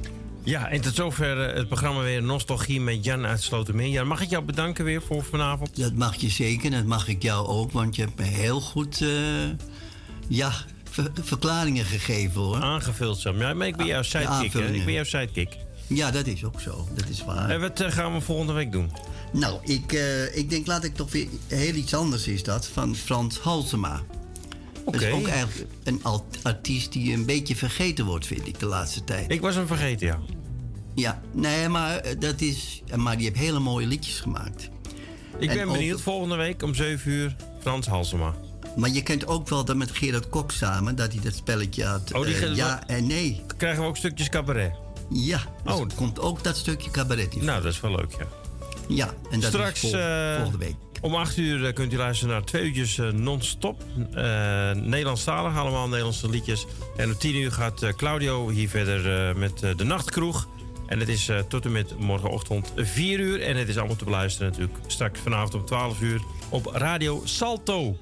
[0.45, 3.89] Ja, en tot zover eh, het programma weer Nostalgie met Jan uit Slotermeer.
[3.89, 5.77] Jan, mag ik jou bedanken weer voor vanavond?
[5.77, 9.01] Dat mag je zeker, dat mag ik jou ook, want je hebt me heel goed
[9.01, 9.09] eh,
[10.29, 10.53] ja,
[10.91, 12.57] ver- verklaringen gegeven hoor.
[12.63, 13.39] Aangevuld, Sam.
[13.39, 14.55] Ja, maar ik ben jouw sidekick.
[14.55, 15.57] Ik ben jouw sidekick.
[15.87, 17.51] Ja, dat is ook zo, dat is waar.
[17.51, 18.91] En wat eh, gaan we volgende week doen?
[19.33, 22.97] Nou, ik, eh, ik denk, laat ik toch weer heel iets anders is dat, van
[22.97, 24.03] Frans Halsema.
[24.85, 25.07] Dat Oké.
[25.07, 26.01] is ook eigenlijk een
[26.43, 29.31] artiest die een beetje vergeten wordt, vind ik, de laatste tijd.
[29.33, 30.19] Ik was hem vergeten, ja.
[30.95, 32.83] Ja, nee, maar eh, dat is...
[32.95, 34.69] Maar die heeft hele mooie liedjes gemaakt.
[35.39, 38.35] Ik En ben benieuwd, volgende week om 7 uur, Frans Halsema.
[38.77, 42.13] Maar je kent ook wel dat met Gerard Kok samen, dat hij dat spelletje had.
[42.15, 43.43] Oh, die eh, ja en nee.
[43.57, 44.73] Krijgen we ook stukjes cabaret?
[45.11, 45.81] Ja, dus Oh.
[45.81, 47.45] er komt ook dat stukje cabaret in.
[47.45, 48.27] Nou, dat is wel leuk, ja.
[48.89, 50.75] Ja, en dat Straks is vol- eh, volgende week.
[51.01, 53.83] om 8 uur eh, kunt u luisteren naar twee uurtjes eh, non-stop.
[54.15, 56.67] Eh Nederlandstalig, allemaal Nederlandse liedjes.
[56.97, 60.49] En om 10 uur gaat Claudio hier verder met de Nachtkroeg.
[60.87, 63.43] En het is tot en met morgenochtend 4 uur.
[63.43, 67.97] En het is allemaal te beluisteren natuurlijk straks vanavond om 12 uur op Radio Salto.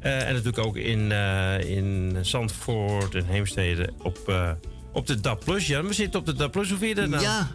[0.00, 4.32] En natuurlijk ook in, eh, in Zandvoort en Heemstede op,
[4.92, 5.42] op de DAP+.
[5.58, 6.54] Ja, we zitten op de DAP+.
[6.54, 7.22] Hoe vind je dat nou?
[7.22, 7.48] Ja,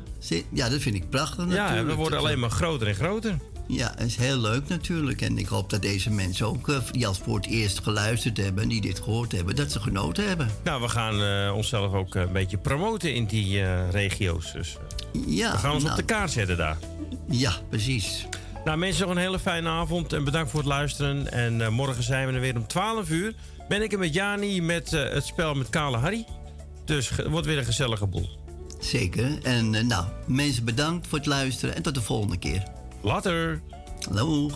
[0.52, 1.88] ja, dat vind ik prachtig ja natuurlijk.
[1.90, 3.38] we worden alleen maar groter en groter.
[3.68, 5.22] Ja, dat is heel leuk natuurlijk.
[5.22, 8.64] En ik hoop dat deze mensen ook, eh, die als voor het eerst geluisterd hebben...
[8.64, 10.50] en die dit gehoord hebben, dat ze genoten hebben.
[10.64, 14.54] Nou, we gaan eh, onszelf ook eh, een beetje promoten in die regio's.
[14.54, 14.78] Dus
[15.28, 16.78] Ja, we gaan ons nou, op de kaart zetten daar.
[17.30, 18.26] Ja, precies.
[18.66, 21.32] Nou, mensen, nog een hele fijne avond en bedankt voor het luisteren.
[21.32, 23.34] En morgen zijn we er weer om 12 uur.
[23.68, 26.26] Ben ik er met Jani met het spel met Kale Harry.
[26.86, 28.30] Dus ge- wordt weer een gezellige boel.
[28.82, 29.40] Zeker.
[29.44, 32.64] En eh, nou, mensen bedankt voor het luisteren en tot de volgende keer.
[33.02, 33.62] Later.
[34.10, 34.50] Hallo.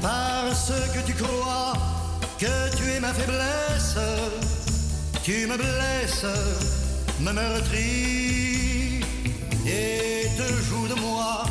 [0.00, 1.76] Parce que tu crois
[2.38, 3.98] que tu es ma faiblesse,
[5.22, 6.26] tu me blesses,
[7.18, 9.04] me meurtris
[9.64, 11.44] et te joues de moi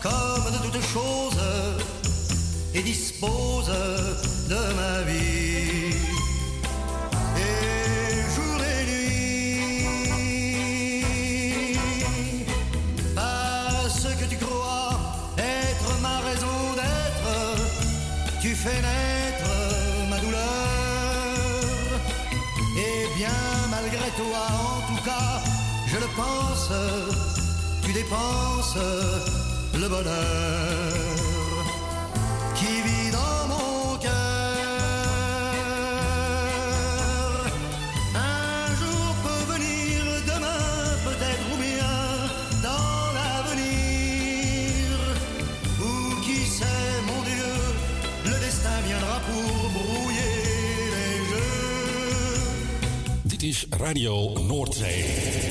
[0.00, 1.81] comme de toutes choses
[2.74, 3.70] et dispose
[4.48, 5.94] de ma vie.
[7.36, 9.86] Et jour et nuit,
[13.14, 14.92] parce que tu crois
[15.38, 17.30] être ma raison d'être,
[18.40, 19.52] tu fais naître
[20.10, 20.40] ma douleur.
[22.76, 25.42] Et bien malgré toi, en tout cas,
[25.86, 26.70] je le pense,
[27.82, 28.78] tu dépenses
[29.74, 31.31] le bonheur
[32.62, 34.12] qui vit dans mon cœur.
[38.14, 39.96] Un jour peut venir,
[40.32, 40.66] demain
[41.06, 41.94] peut-être ou bien
[42.68, 44.90] dans l'avenir.
[45.86, 45.92] Ou
[46.24, 47.54] qui sait, mon Dieu,
[48.30, 50.36] le destin viendra pour brouiller
[50.94, 52.52] les jeux.
[53.24, 54.14] Dit is Radio
[54.48, 55.50] Noordzee.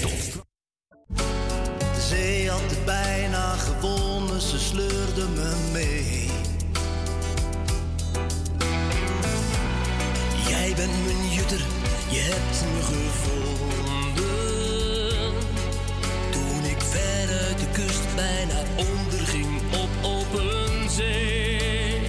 [1.96, 5.81] De zee had het bijna gewonnen, ze sleurde me mee.
[10.88, 11.64] Bent mijn jutter,
[12.10, 14.24] je hebt me gevonden.
[16.32, 22.00] Toen ik ver uit de kust bijna onderging op open zee.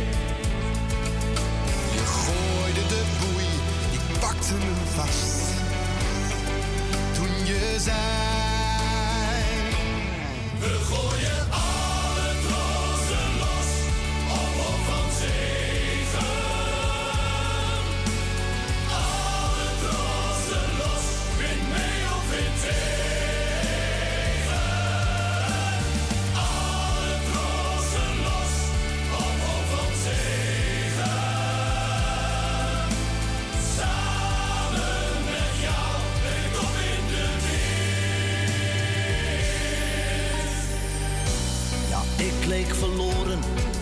[1.94, 3.50] Je gooide de boei,
[3.90, 5.40] ik pakte me vast.
[7.12, 8.61] Toen je zei.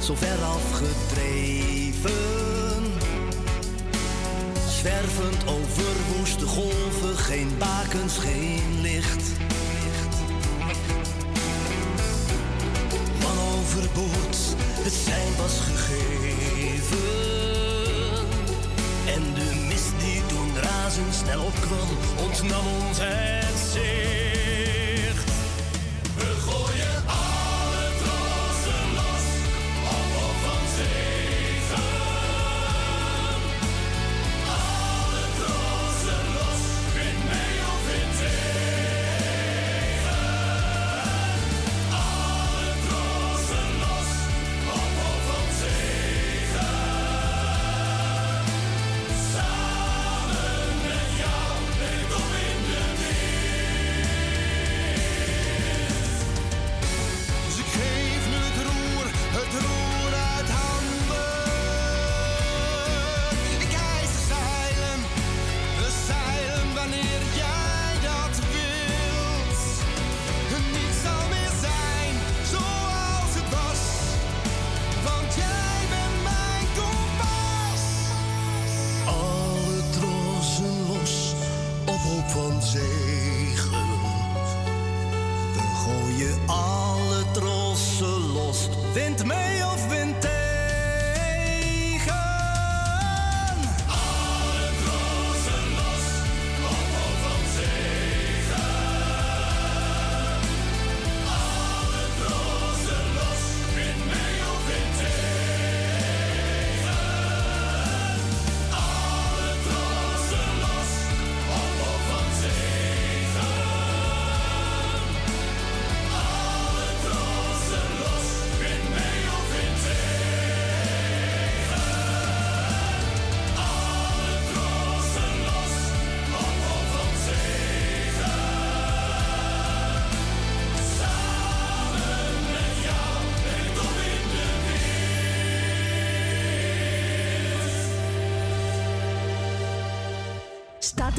[0.02, 2.10] Zo ver afgedreven.
[4.68, 9.22] Zwervend over woeste golven, geen bakens, geen licht.
[13.20, 16.98] Man overboord, het zijn was gegeven.
[19.06, 21.88] En de mist die toen razendsnel opkwam,
[22.24, 24.19] ontnam ons het zicht.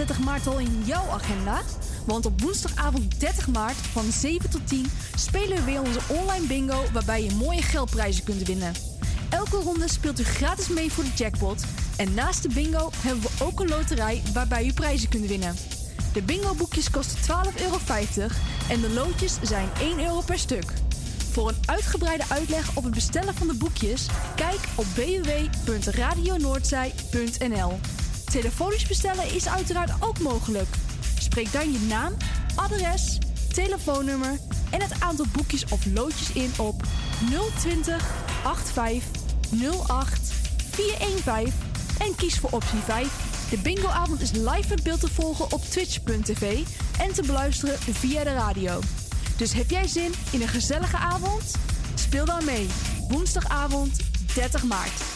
[0.01, 1.61] 31 maart al in jouw agenda?
[2.05, 6.83] Want op woensdagavond 30 maart van 7 tot 10 spelen we weer onze online bingo
[6.93, 8.73] waarbij je mooie geldprijzen kunt winnen.
[9.29, 11.63] Elke ronde speelt u gratis mee voor de jackpot.
[11.97, 15.55] En naast de bingo hebben we ook een loterij waarbij u prijzen kunt winnen.
[16.13, 17.25] De bingo-boekjes kosten 12,50
[17.61, 17.77] euro
[18.69, 20.73] en de loodjes zijn 1 euro per stuk.
[21.31, 27.79] Voor een uitgebreide uitleg op het bestellen van de boekjes, kijk op www.radionoordzij.nl.
[28.31, 30.67] Telefonisch bestellen is uiteraard ook mogelijk.
[31.19, 32.13] Spreek dan je naam,
[32.55, 33.17] adres,
[33.53, 36.83] telefoonnummer en het aantal boekjes of loodjes in op
[37.59, 38.03] 020
[38.43, 39.03] 85
[39.87, 40.33] 08
[40.71, 41.53] 415
[41.99, 43.07] en kies voor optie 5.
[43.49, 46.59] De bingoavond is live met beeld te volgen op twitch.tv
[46.99, 48.79] en te beluisteren via de radio.
[49.37, 51.55] Dus heb jij zin in een gezellige avond?
[51.95, 52.67] Speel dan mee.
[53.09, 53.99] Woensdagavond
[54.33, 55.10] 30 maart.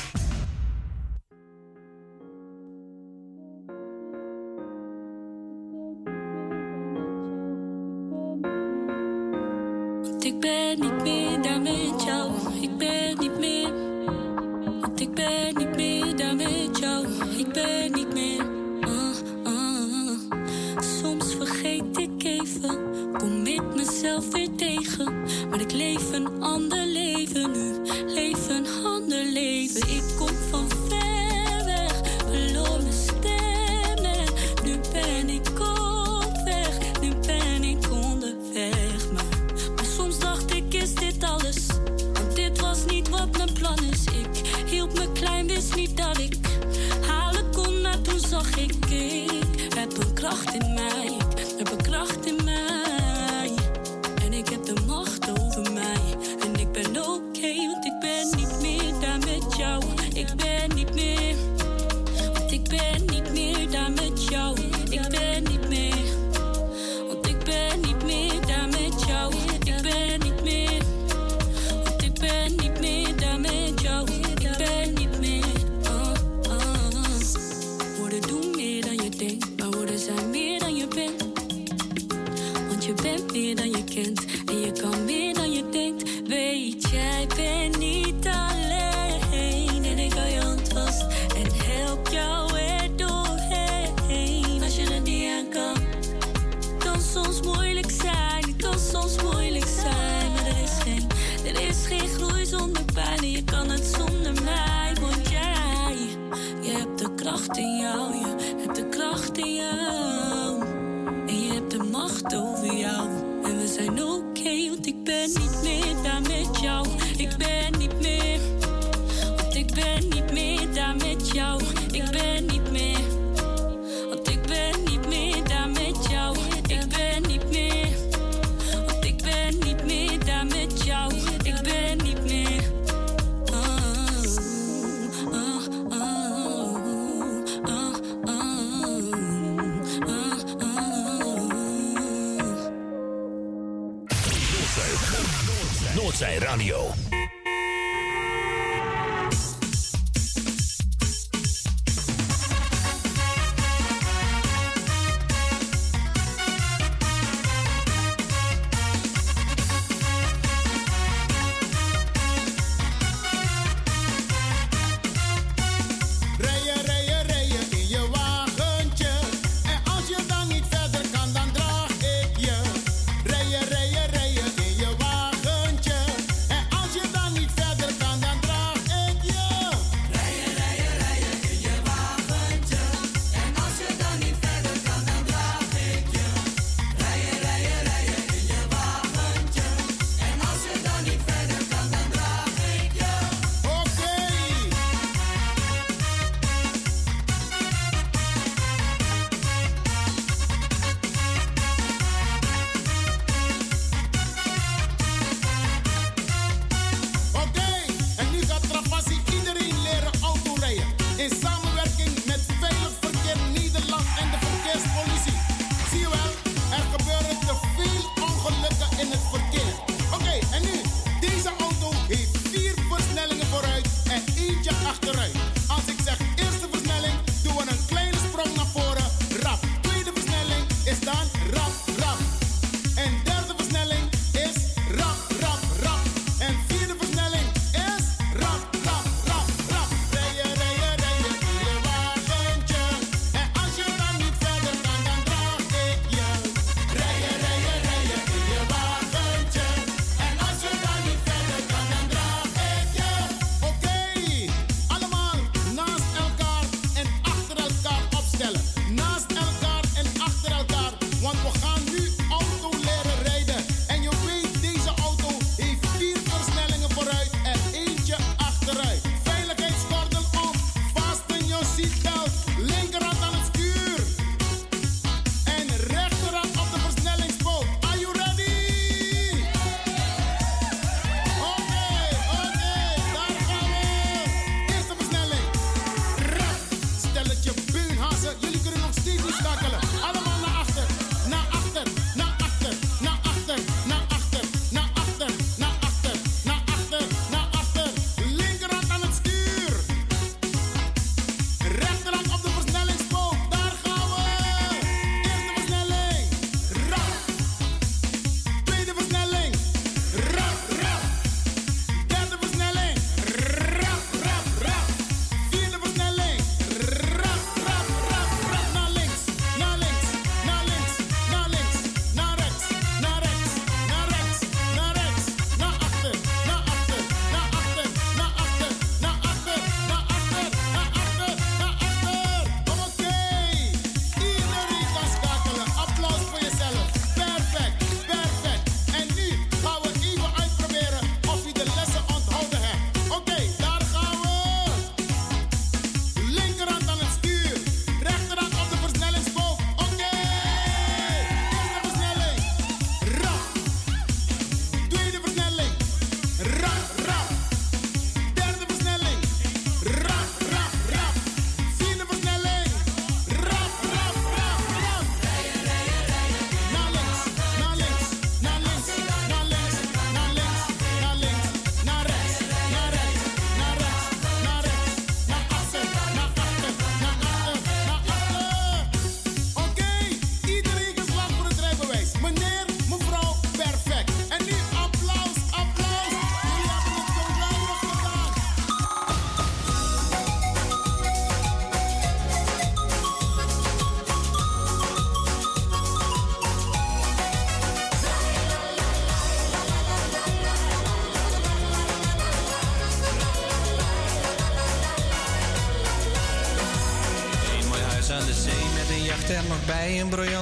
[50.35, 50.74] Heb een kracht in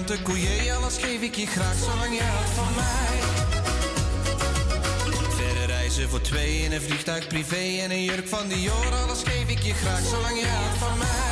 [0.07, 3.19] riante koeien, alles geef ik je graag zolang je houdt van mij.
[5.29, 9.49] Verre reizen voor twee in een vliegtuig privé en een jurk van Dior, alles geef
[9.49, 11.22] ik je graag zolang je houdt van mij.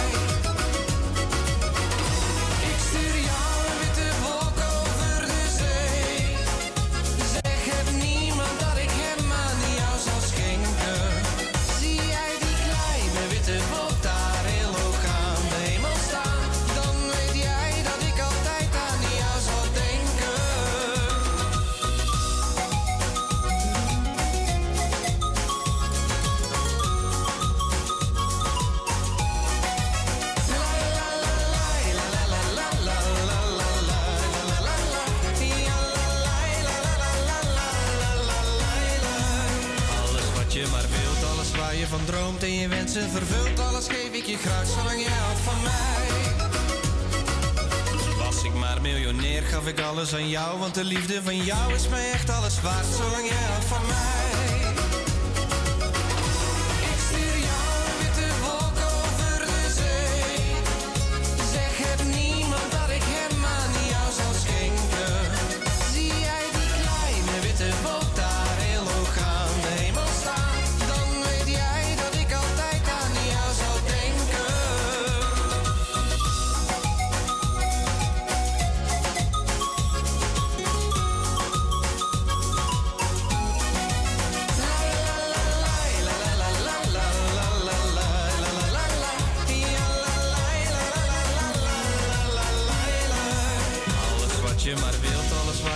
[51.75, 52.85] is me echt alles waard.
[52.85, 53.20] Zo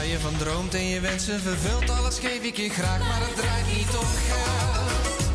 [0.08, 3.78] je van droomt en je wensen vervult, alles geef ik je graag, maar het draait
[3.78, 5.30] niet om geld.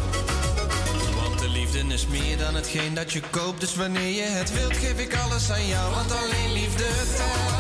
[1.14, 4.76] Want de liefde is meer dan hetgeen dat je koopt, dus wanneer je het wilt,
[4.76, 6.86] geef ik alles aan jou, want alleen liefde
[7.16, 7.60] telt.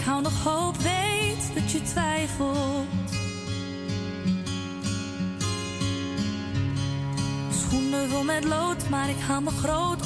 [0.00, 2.86] Ik hou nog hoop, weet dat je twijfelt.
[7.50, 9.99] Schoenen vol met lood, maar ik haal me groot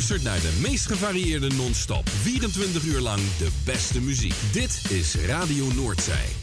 [0.00, 2.08] luistert naar de meest gevarieerde non-stop.
[2.08, 4.34] 24 uur lang de beste muziek.
[4.52, 6.39] Dit is Radio Noordzee.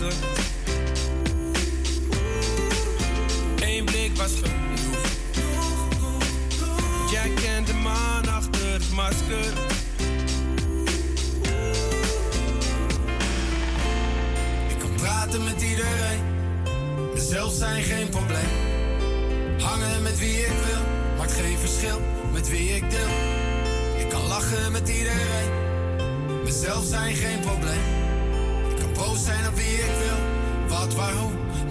[0.00, 0.37] answer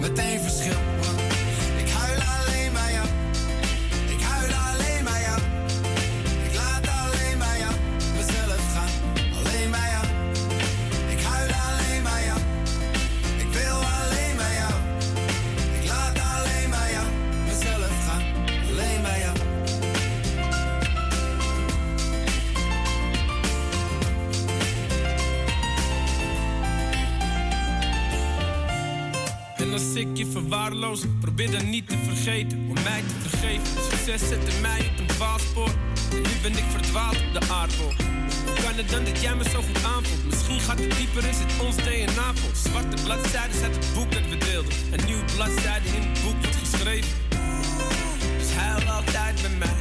[0.00, 1.17] meteen verschil.
[34.08, 35.70] succes zette mij op een dwaalspoor.
[36.10, 37.92] En nu ben ik verdwaald op de aardbol.
[38.46, 40.24] Hoe kan het dan dat jij me zo goed aanvoelt?
[40.24, 42.50] Misschien gaat het dieper, is het ons DNA vol.
[42.54, 44.72] Zwarte bladzijden uit het boek dat we deelden.
[44.92, 47.10] Een nieuwe bladzijde in het boek wordt geschreven.
[48.38, 49.80] Dus huil altijd bij mij.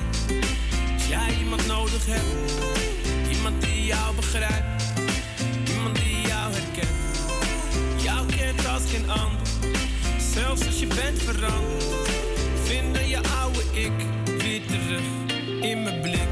[0.93, 2.51] Als jij iemand nodig hebt.
[3.35, 4.83] Iemand die jou begrijpt.
[5.73, 6.97] Iemand die jou herkent.
[8.03, 9.47] Jou kent als geen ander.
[10.33, 12.06] Zelfs als je bent veranderd
[13.85, 13.91] ik
[14.37, 15.05] weer terug
[15.61, 16.27] in mijn blik.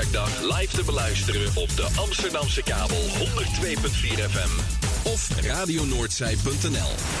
[0.00, 3.20] werkdag live te beluisteren op de Amsterdamse kabel 102.4
[4.30, 4.60] FM
[5.08, 7.19] of radionoordzij.nl.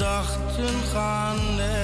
[0.00, 1.79] gedachten gaande.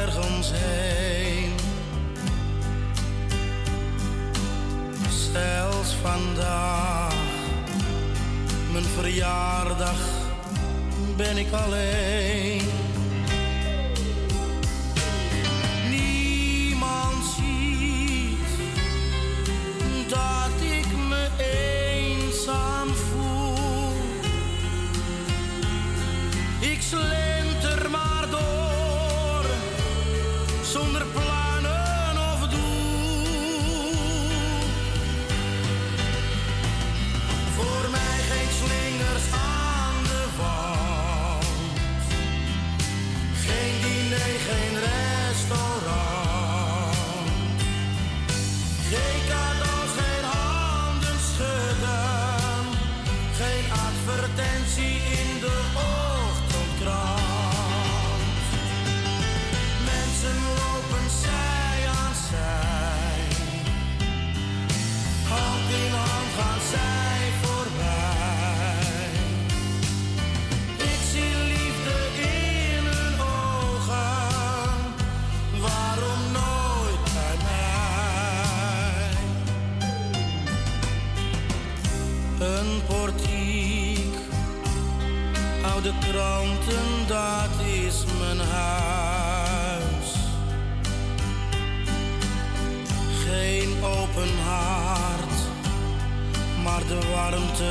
[96.89, 97.71] de warmte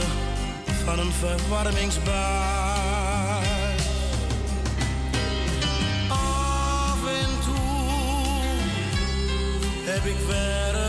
[0.85, 2.15] van een verwarmingsbuis.
[6.09, 8.45] Af en toe
[9.85, 10.84] heb ik verder.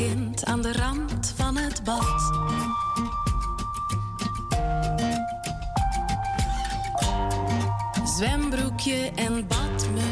[0.00, 2.32] kind aan de rand van het bad.
[8.04, 10.09] Zwembroekje en badmuts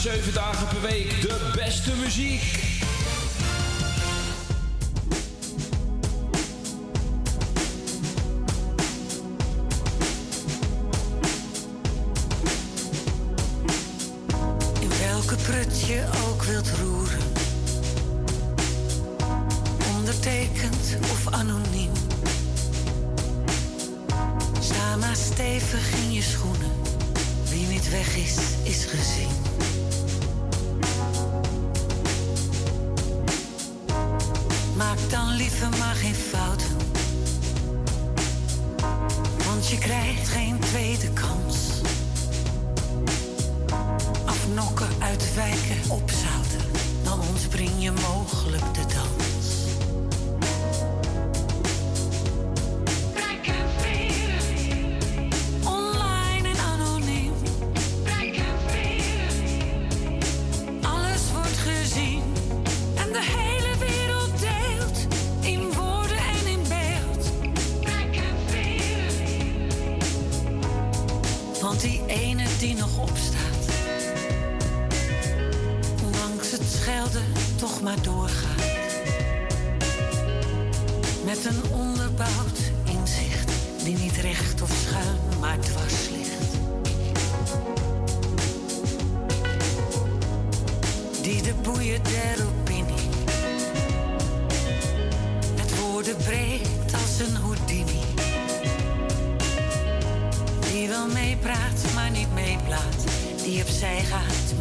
[0.00, 1.20] 7 dagen per week.
[1.20, 2.49] De beste muziek.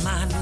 [0.10, 0.39] man.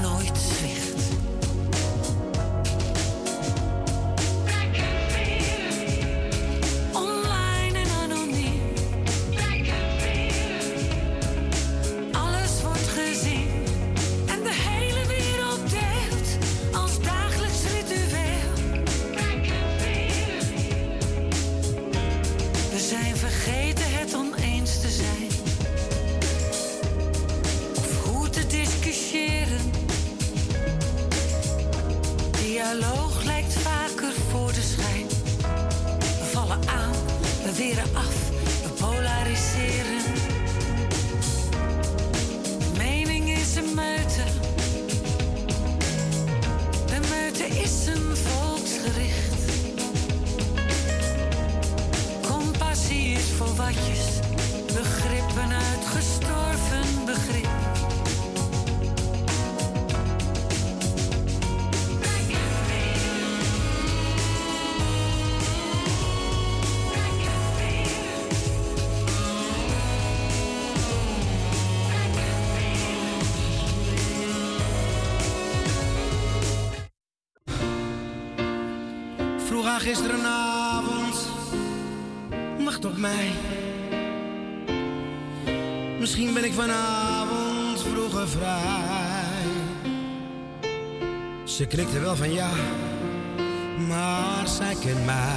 [92.36, 95.36] van maar zij kent mij.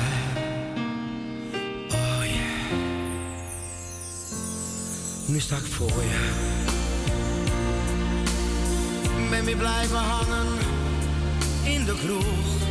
[1.88, 2.80] Oh yeah.
[5.26, 6.30] Nu sta ik voor je.
[9.30, 10.47] Ben weer blijven hangen
[11.63, 12.70] in de kroeg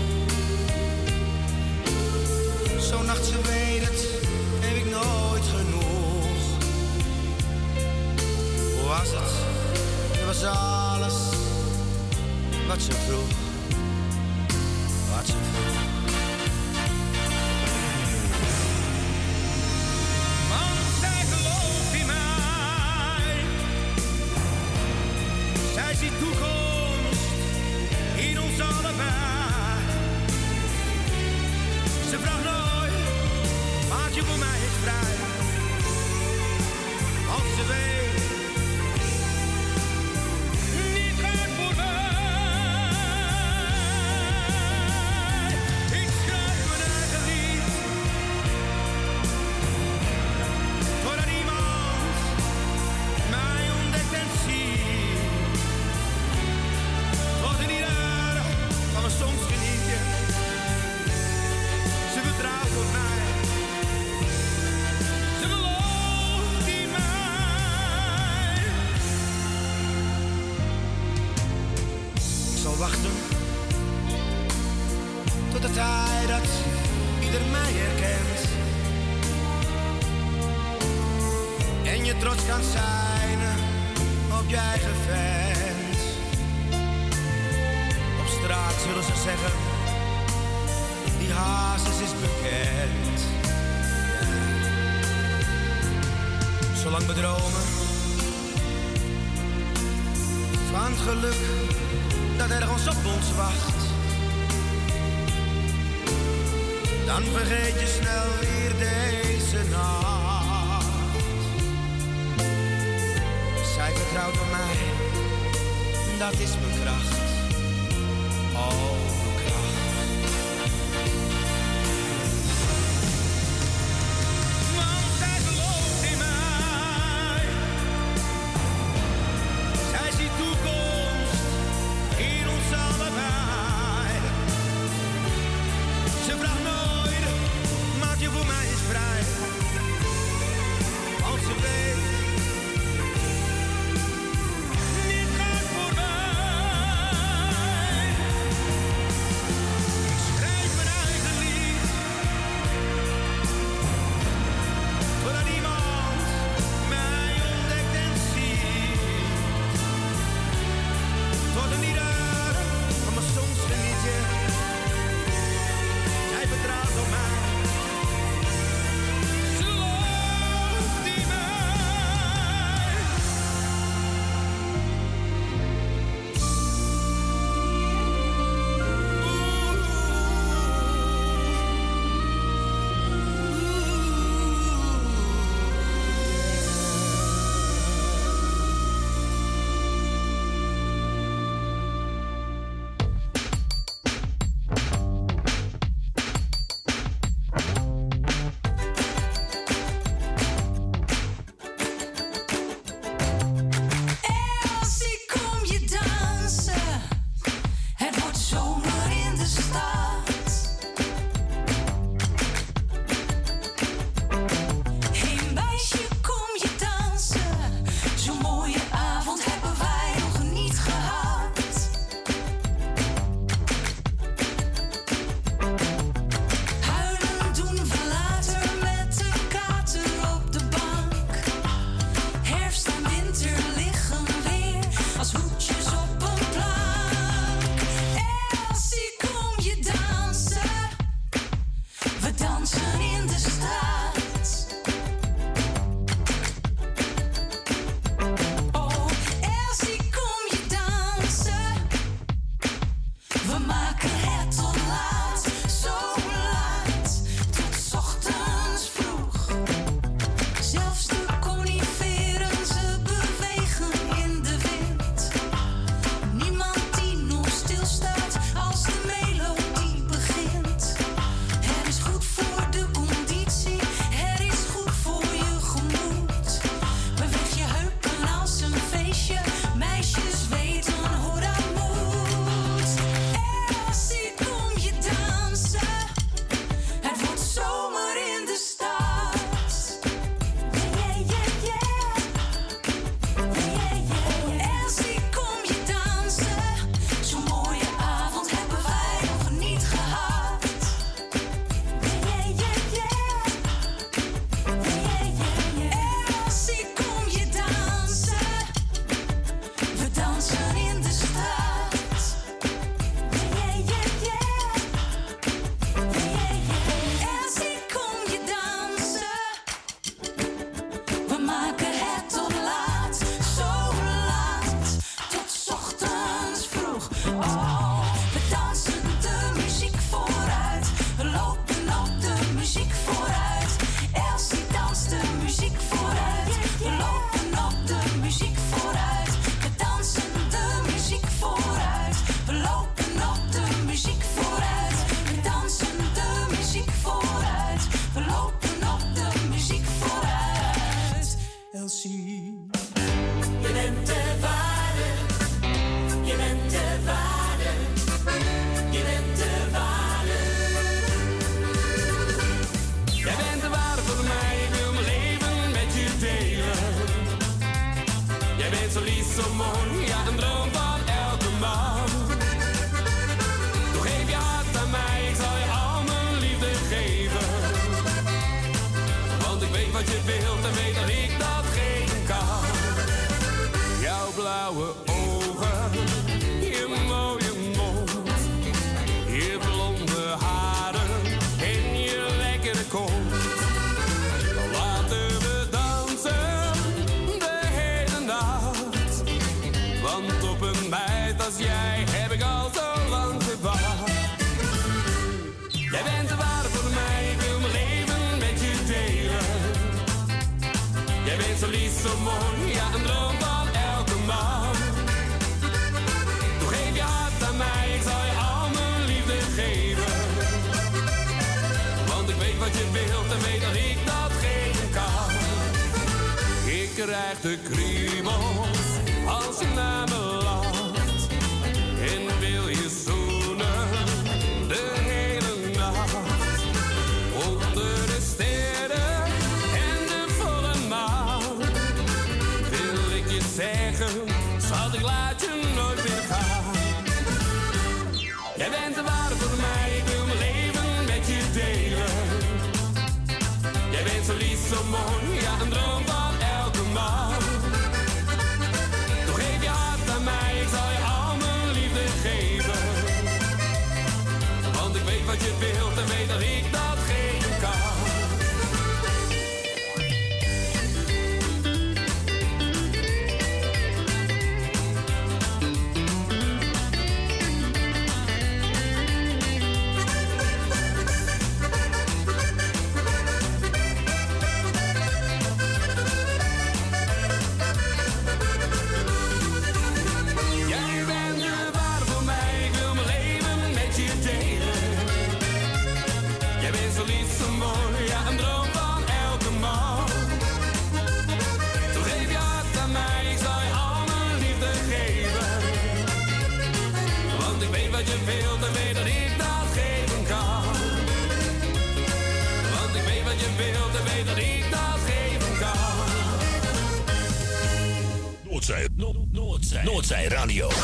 [519.82, 520.68] Noordzij, Radio.
[520.68, 520.74] Ik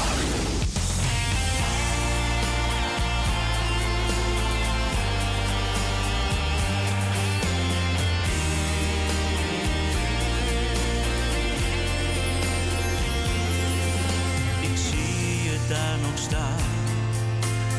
[14.74, 16.56] zie je daar nog staan,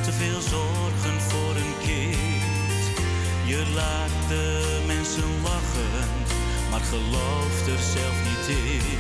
[0.04, 2.84] te veel zorgen voor een kind.
[3.46, 6.08] Je laat de mensen lachen,
[6.70, 8.97] maar gelooft er zelf niet in.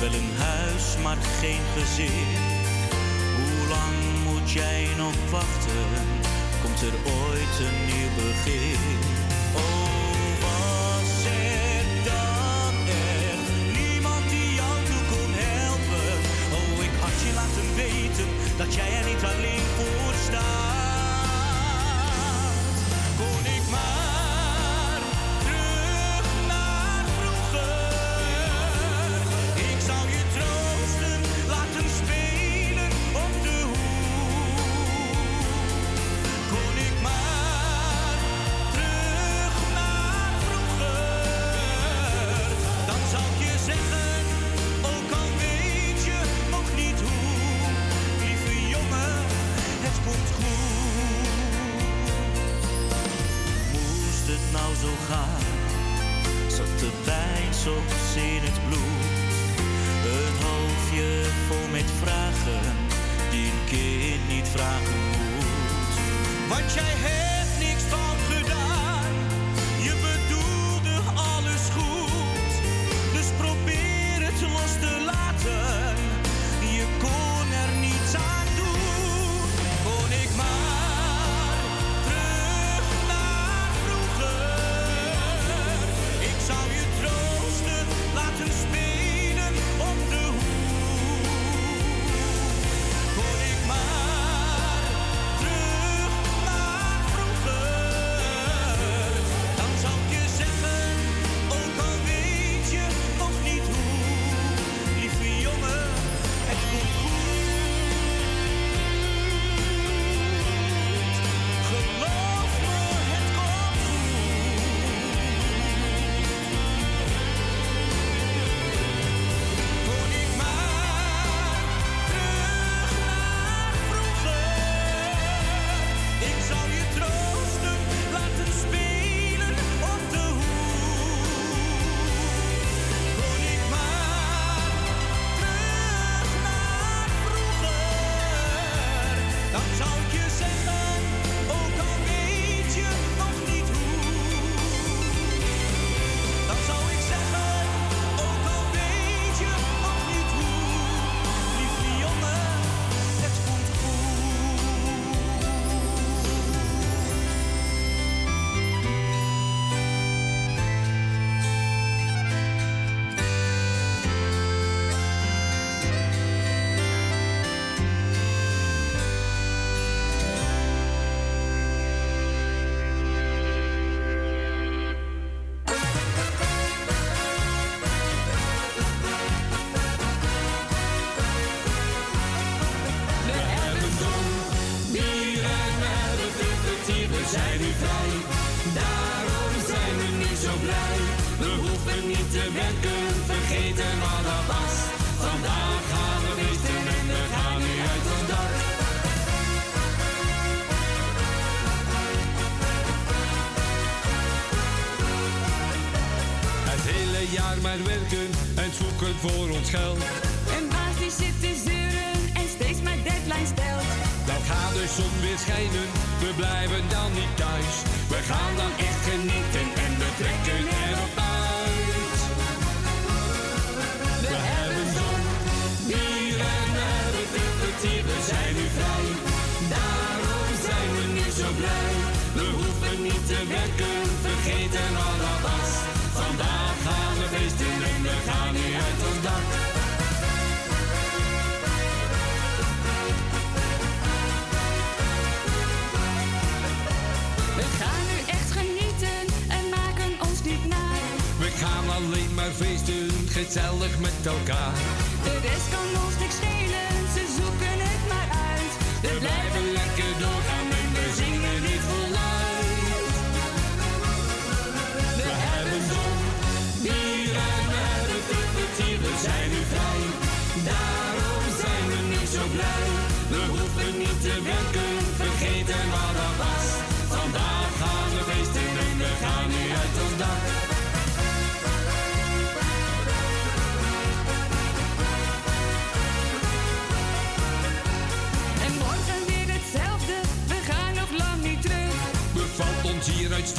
[0.00, 2.26] Wel een huis, maar geen gezin.
[3.36, 5.88] Hoe lang moet jij nog wachten?
[6.62, 9.07] Komt er ooit een nieuw begin?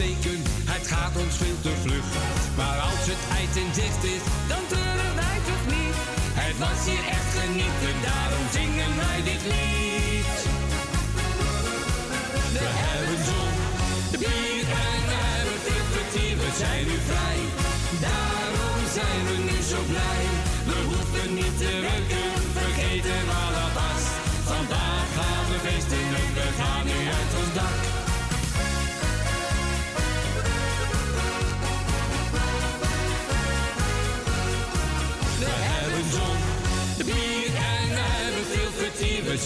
[0.04, 2.08] het gaat ons veel te vlug.
[2.58, 5.96] Maar als het eind in dicht is, dan turnen wij toch niet.
[6.44, 10.38] Het was hier echt genieten, daarom zingen wij dit lied.
[12.56, 13.54] We hebben zon,
[14.12, 17.40] de bier en we hebben veel vertier, we zijn nu vrij.
[18.08, 20.24] Daarom zijn we nu zo blij,
[20.70, 23.69] we hoeven niet te werken, vergeten alle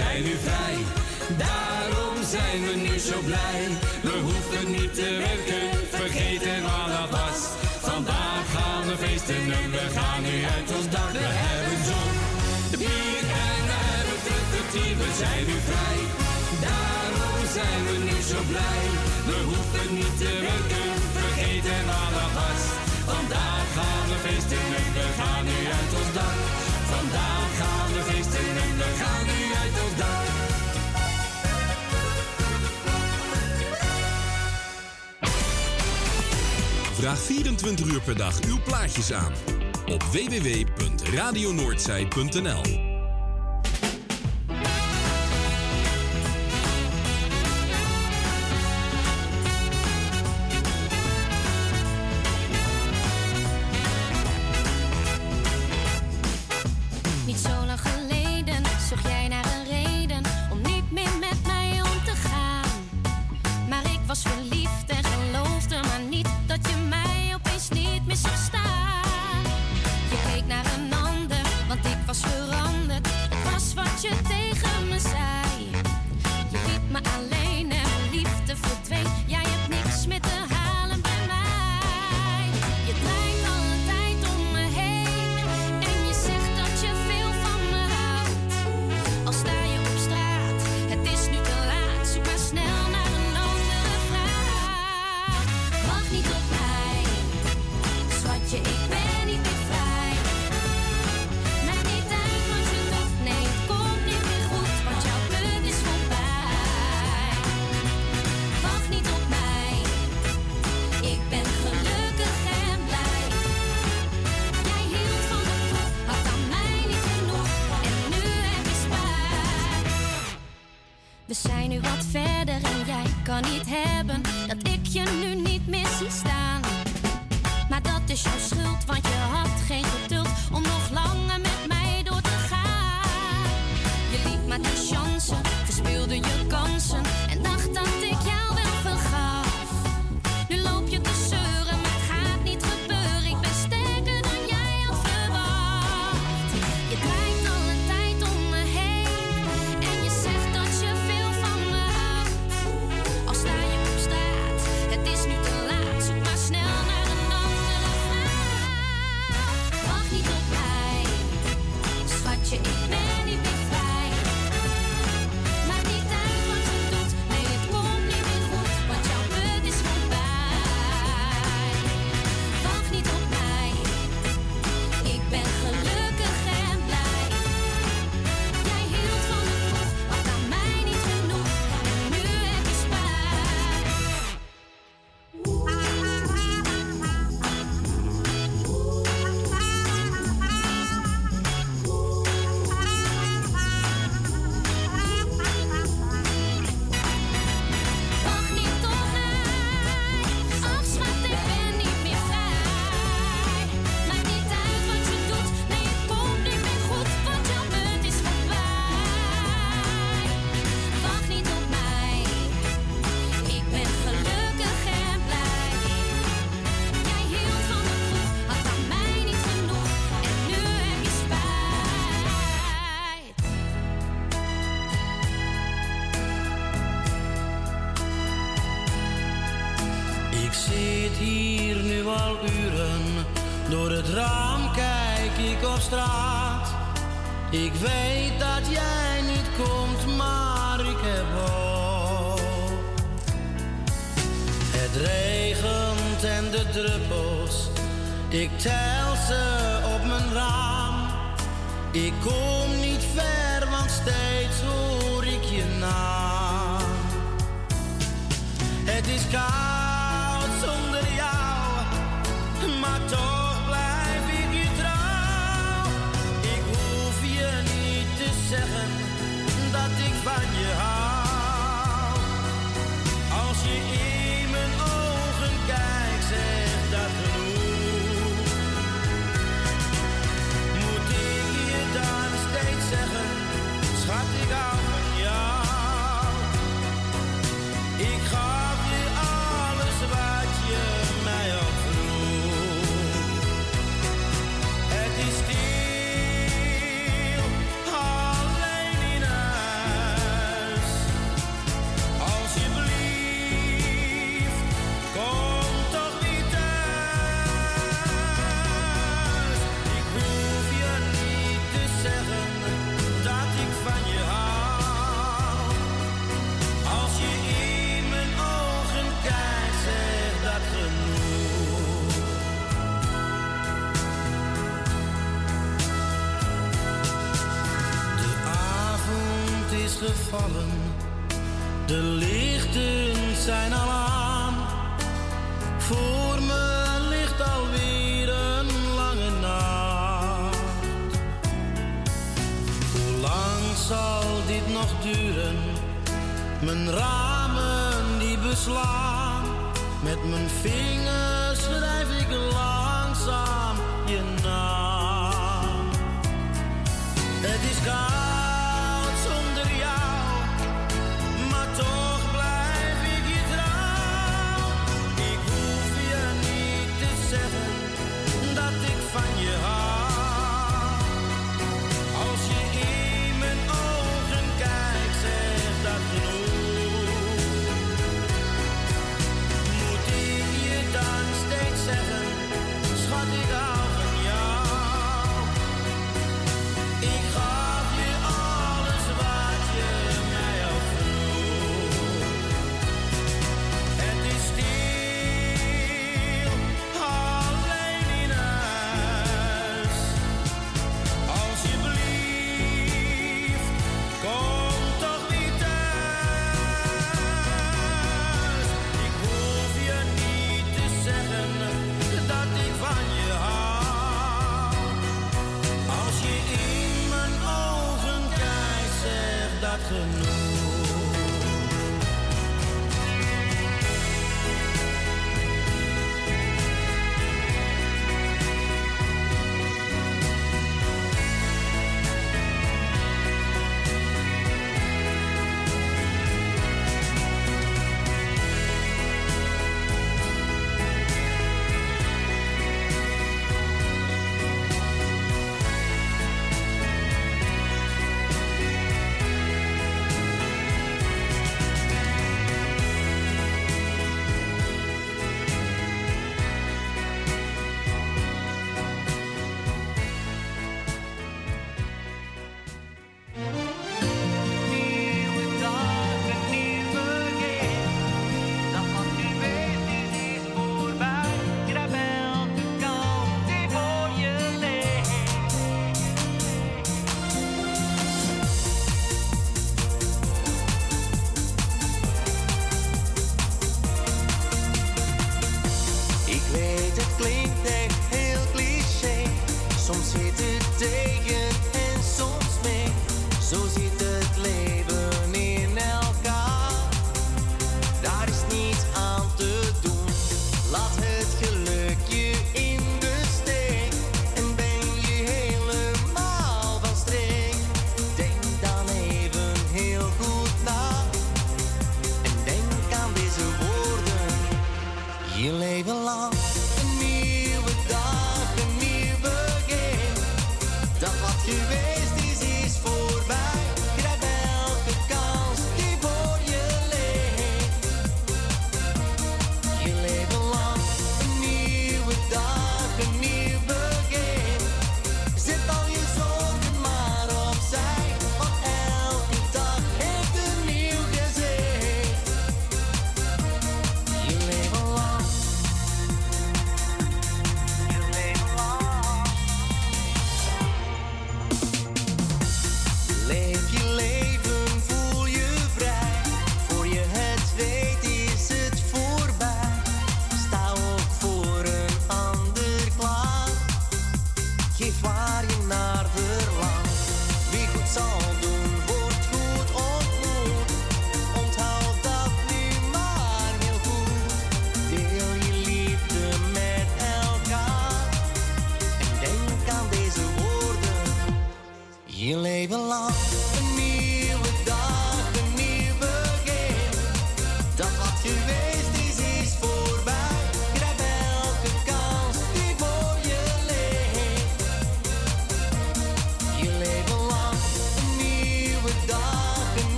[0.00, 0.76] zijn nu vrij,
[1.44, 3.60] daarom zijn we nu zo blij.
[4.06, 5.66] We hoeven niet te werken,
[5.98, 7.40] vergeten al dat was.
[7.88, 11.12] Vandaag gaan we feesten en we gaan nu uit ons dak.
[11.26, 12.12] We hebben zon,
[12.72, 14.18] de bier en we hebben.
[15.02, 16.00] We zijn nu vrij,
[16.66, 18.84] daarom zijn we nu zo blij.
[19.28, 22.62] We hoeven niet te werken, vergeten al dat was.
[23.10, 26.38] Vandaag gaan we feesten en we gaan nu uit ons dak.
[26.92, 27.89] Vandaag gaan we
[28.46, 30.26] en dan gaan nu uit daar.
[36.94, 39.32] Vraag 24 uur per dag uw plaatjes aan
[39.86, 42.89] op www.radionoordzij.nl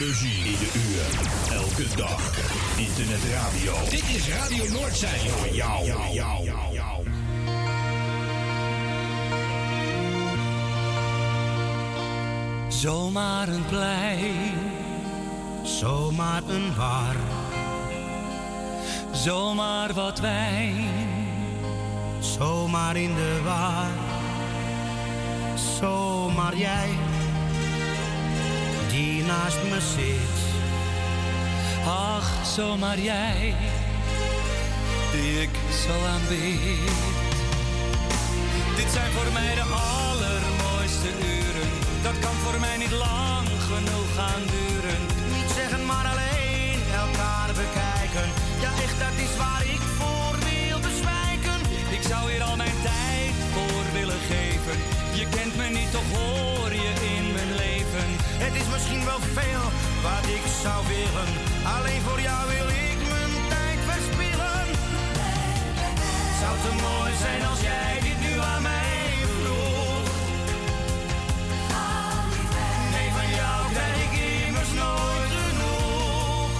[0.00, 1.56] Muziek in de uur.
[1.56, 2.38] Elke dag.
[2.76, 3.90] Internetradio.
[3.90, 5.86] Dit is Radio Noordzee Voor jou.
[5.86, 7.06] jou, jou, jou.
[12.68, 14.52] Zomaar een plein,
[15.62, 17.16] zomaar een bar,
[19.12, 20.88] zomaar wat wijn,
[22.20, 23.90] zomaar in de war,
[25.78, 26.88] zomaar jij
[29.40, 30.38] naast me zit.
[31.86, 33.54] Ach, zomaar jij,
[35.12, 35.54] die ik
[35.84, 36.94] zo aanbid.
[38.76, 41.70] Dit zijn voor mij de allermooiste uren.
[42.02, 45.00] Dat kan voor mij niet lang genoeg gaan duren.
[45.36, 48.28] Niet zeggen, maar alleen elkaar bekijken.
[48.64, 51.60] Ja, echt, dat is waar ik voor wil bezwijken.
[51.96, 54.76] Ik zou hier al mijn tijd voor willen geven.
[55.20, 56.59] Je kent me niet, toch hoor
[58.44, 59.64] het is misschien wel veel
[60.06, 61.30] wat ik zou willen.
[61.76, 64.66] Alleen voor jou wil ik mijn tijd verspillen.
[66.40, 70.08] Zou te mooi zijn als jij dit nu aan mij vroeg.
[72.94, 74.12] Nee, van jou krijg ik
[74.46, 76.52] immers nooit genoeg.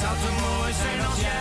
[0.00, 1.39] Zou te mooi zijn als jij.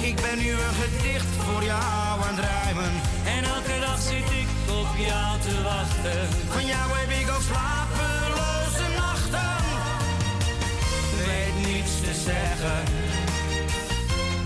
[0.00, 2.92] Ik ben nu een gedicht voor jou aan het rijmen.
[3.36, 4.48] En elke dag zit ik
[4.80, 6.20] op jou te wachten.
[6.48, 9.64] Van jou heb ik al slapeloze nachten.
[11.26, 12.80] Weet niets te zeggen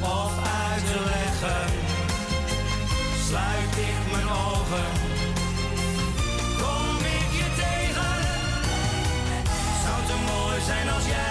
[0.00, 0.32] of
[0.68, 1.62] uit te leggen.
[3.28, 4.88] Sluit ik mijn ogen.
[6.62, 8.16] Kom ik je tegen?
[9.82, 11.29] Zou te mooi zijn als jij.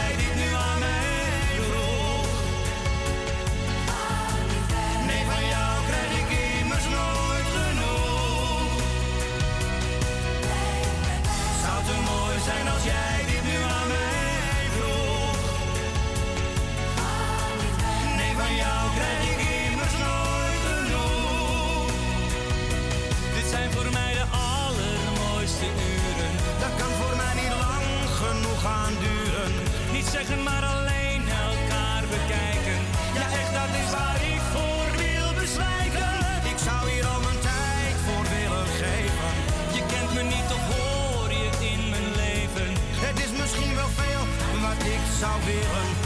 [30.38, 32.80] maar alleen elkaar bekijken.
[33.14, 36.14] Ja, echt, dat is waar ik voor wil bezwijken.
[36.52, 39.32] Ik zou hier al mijn tijd voor willen geven.
[39.76, 42.70] Je kent me niet, of hoor je in mijn leven.
[43.06, 44.24] Het is misschien wel veel
[44.62, 45.99] wat ik zou willen.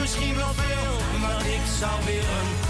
[0.00, 2.69] misschien wel veel, maar ik zou willen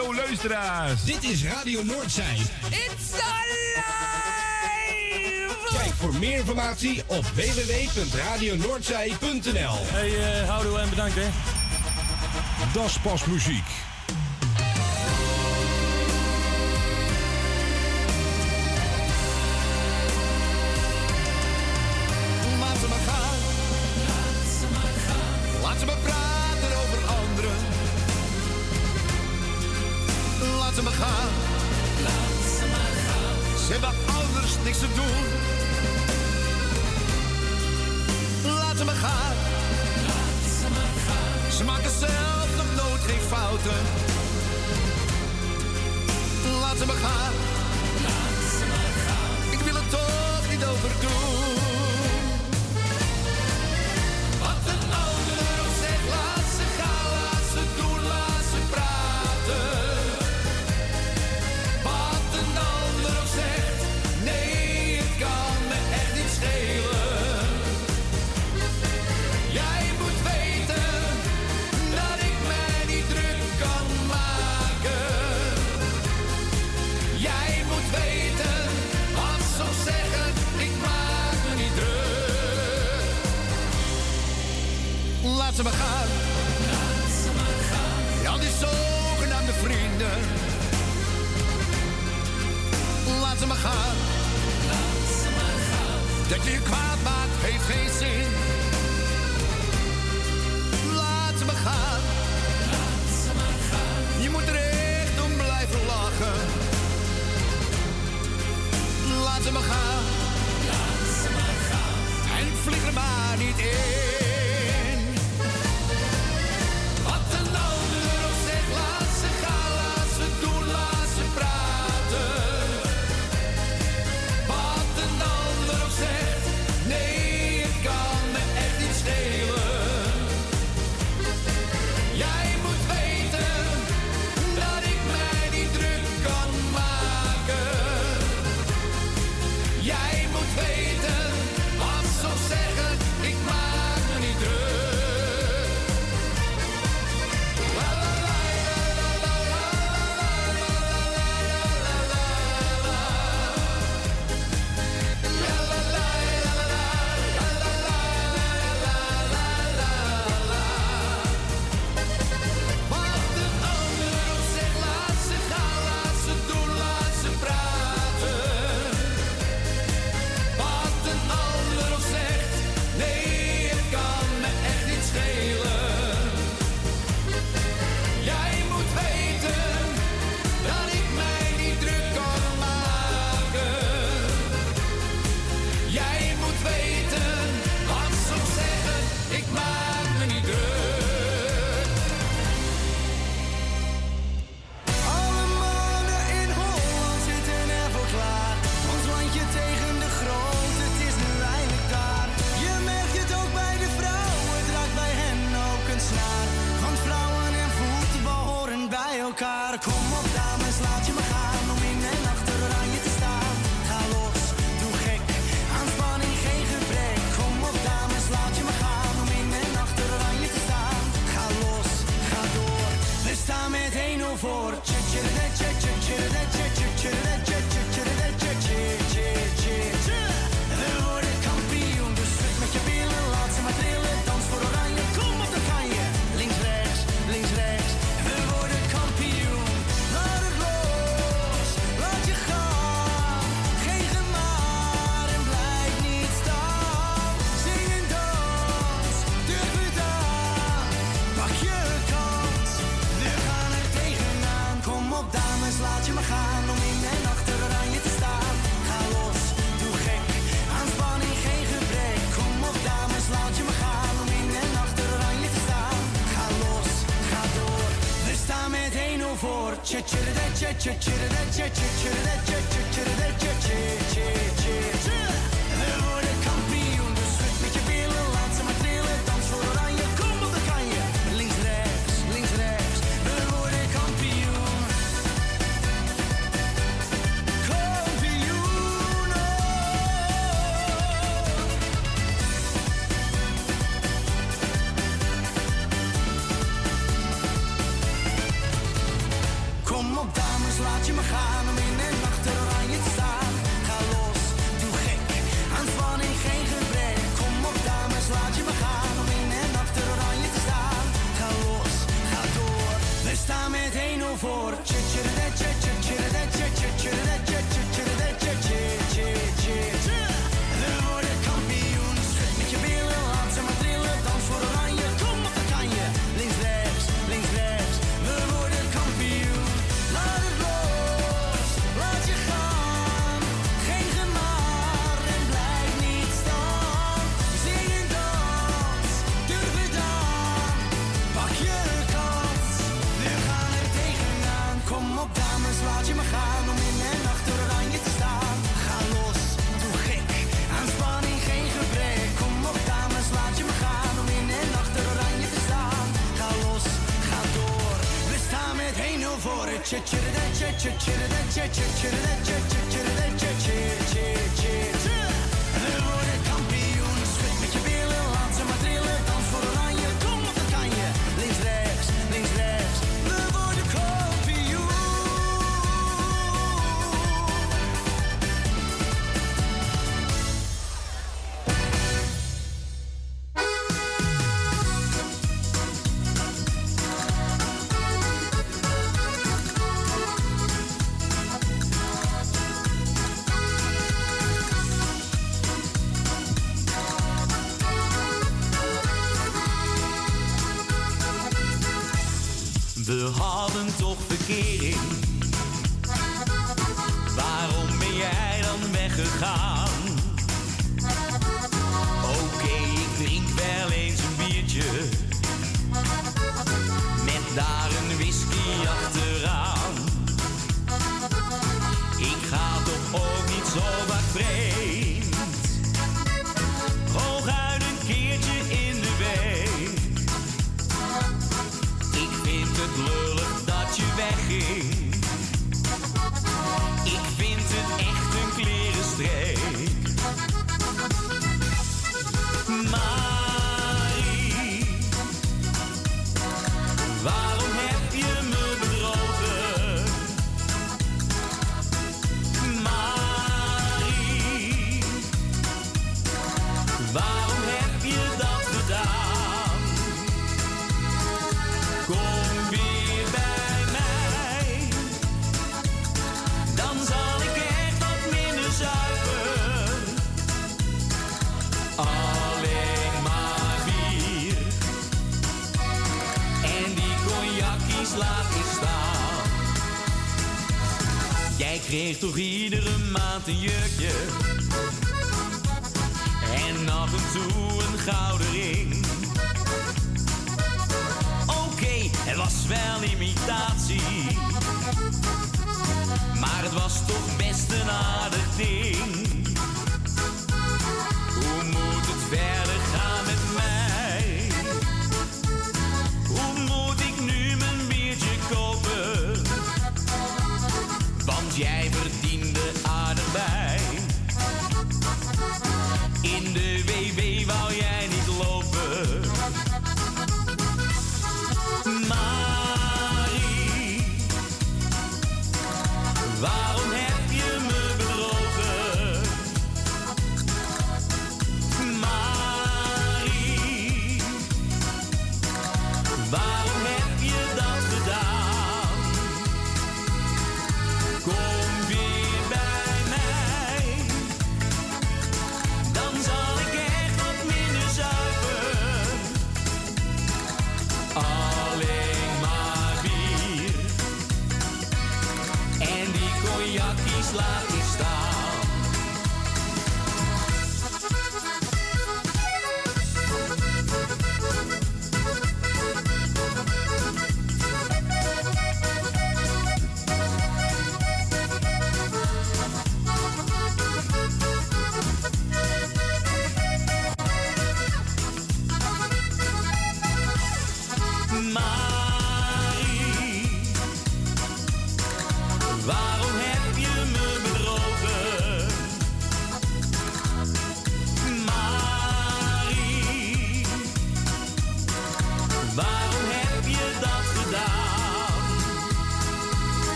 [0.00, 1.04] hallo luisteraars.
[1.04, 2.36] Dit is Radio Noordzij.
[2.70, 3.82] It's alive!
[5.68, 11.28] Kijk voor meer informatie op www.radionoordzij.nl Hey, eh, uh, houden en bedankt hè.
[12.72, 13.89] Das pas muziek.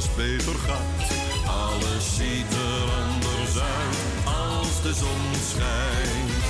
[0.00, 1.08] Alles beter gaat.
[1.46, 6.42] Alles ziet er anders uit als de zon schijnt.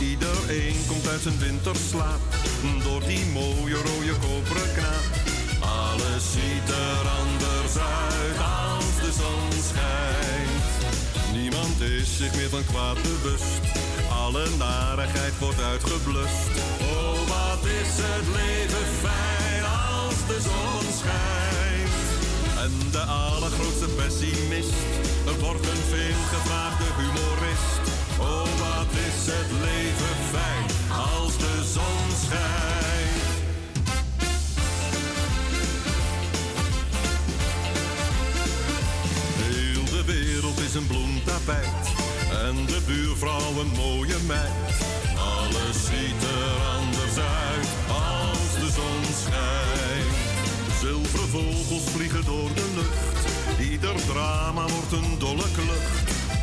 [0.00, 2.20] Iedereen komt uit zijn winterslaap
[2.84, 5.06] door die mooie rode koperen knaap.
[5.60, 10.64] Alles ziet er anders uit als de zon schijnt.
[11.32, 13.60] Niemand is zich meer van kwaad bewust.
[14.10, 16.50] Alle narigheid wordt uitgeblust.
[16.80, 21.37] Oh, wat is het leven fijn als de zon schijnt.
[22.64, 24.72] En de allergrootste pessimist
[25.40, 27.82] wordt een veelgevraagde humorist.
[28.20, 30.66] Oh, wat is het leven fijn
[30.98, 33.26] als de zon schijnt.
[39.36, 41.84] Heel de wereld is een bloemtapijt
[42.30, 44.76] en de buurvrouw een mooie meid.
[45.16, 46.37] Alles ziet er
[51.30, 53.24] vogels vliegen door de lucht,
[53.70, 55.96] ieder drama wordt een dolle klucht.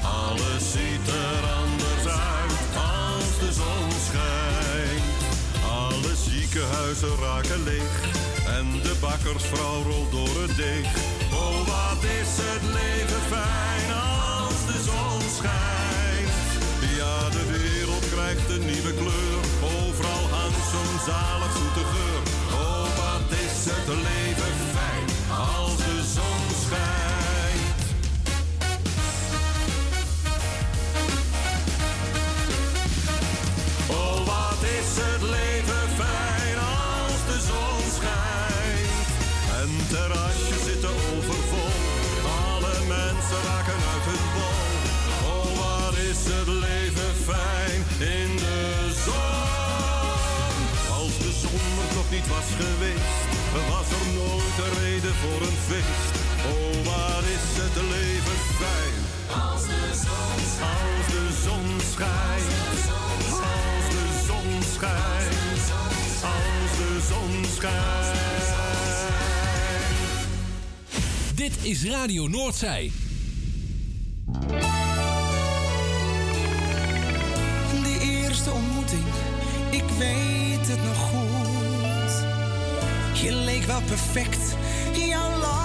[0.03, 2.59] Alles ziet er anders uit
[2.93, 5.17] als de zon schijnt.
[5.81, 7.93] Alle ziekenhuizen raken leeg
[8.57, 10.89] en de bakkersvrouw rolt door het deeg.
[11.33, 13.87] Oh, wat is het leven fijn
[14.21, 16.33] als de zon schijnt.
[16.99, 19.39] Ja, de wereld krijgt een nieuwe kleur.
[19.75, 22.21] Overal hangt zo'n zalig zoete geur.
[22.63, 24.54] Oh, wat is het leven
[25.37, 27.83] als de zon schijnt.
[33.87, 39.07] Oh, wat is het leven fijn als de zon schijnt.
[39.59, 41.73] En terrasjes zitten overvol.
[42.47, 44.63] Alle mensen raken uit hun bol.
[45.33, 47.79] Oh, wat is het leven fijn
[48.17, 48.61] in de
[49.05, 50.57] zon.
[50.99, 53.23] Als de zon er nog niet was geweest,
[53.69, 56.13] was er nooit een reden voor een feest.
[56.51, 58.95] Oh, wat is het leven fijn.
[59.41, 60.87] Als de zon schijnt.
[60.93, 62.49] Als de zon schijnt.
[63.43, 65.65] Als de zon schijnt.
[66.33, 68.13] Als de zon schijnt.
[71.35, 72.91] Dit is Radio Noordzij.
[77.83, 79.03] Die eerste ontmoeting,
[79.71, 81.34] ik weet het nog goed.
[83.25, 84.55] Je leek wel perfect,
[84.93, 85.64] jouw lach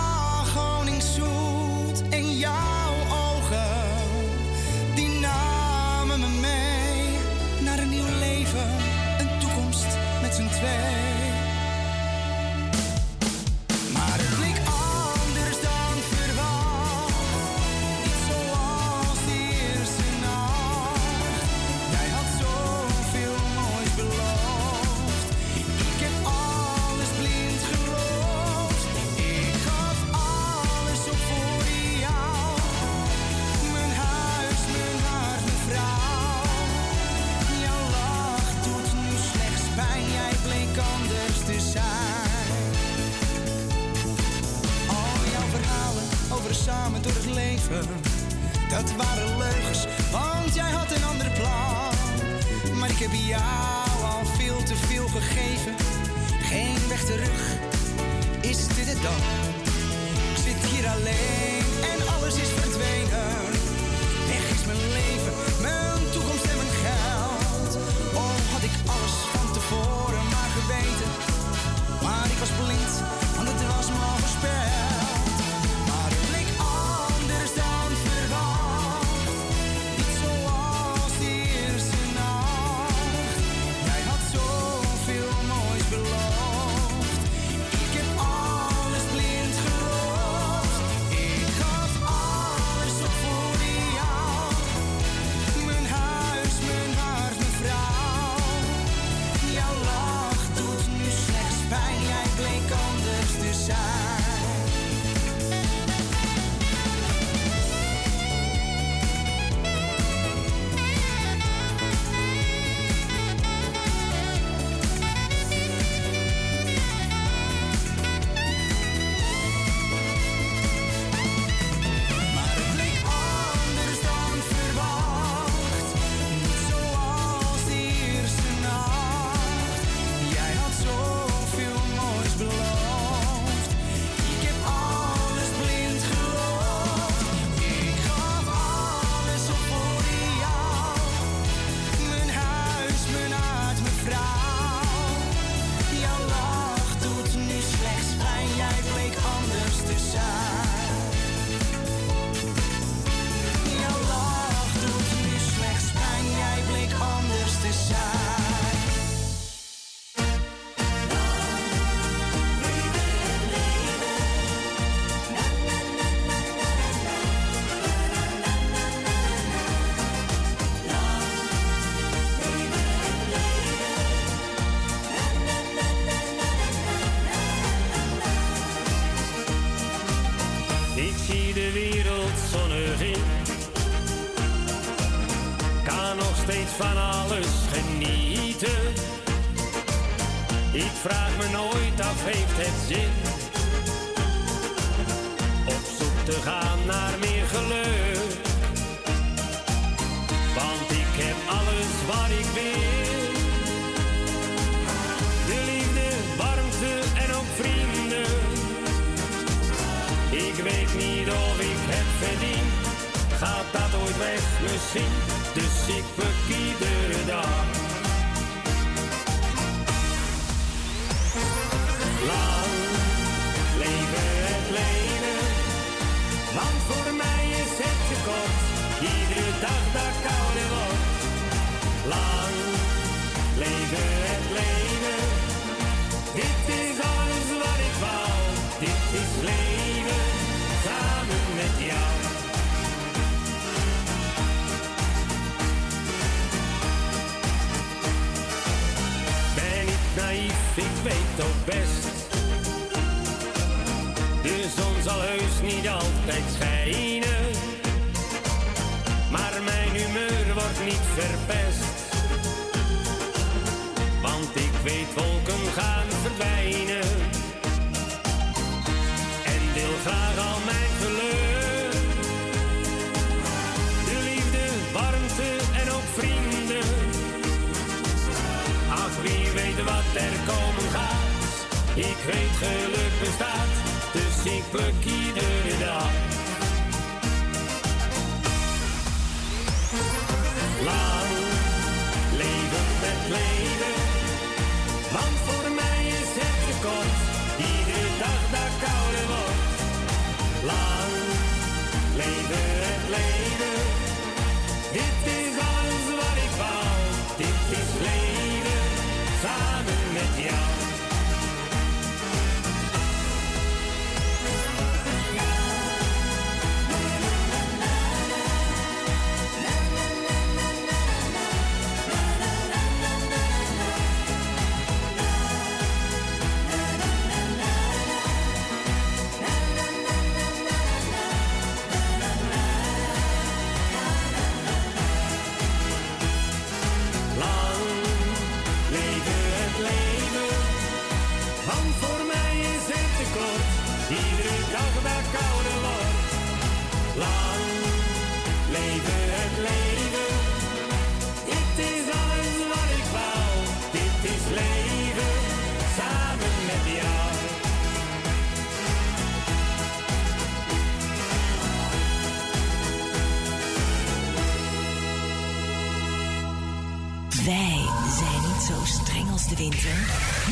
[368.70, 369.96] Zo streng als de winter,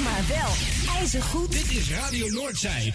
[0.02, 0.52] maar wel
[0.96, 1.52] ijzergoed.
[1.52, 2.94] Dit is Radio Noordzee.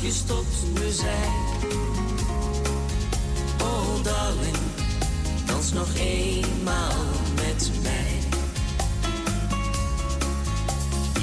[0.00, 1.14] je stopt me zei.
[3.62, 4.56] Oh darling,
[5.46, 8.18] dans nog eenmaal met mij.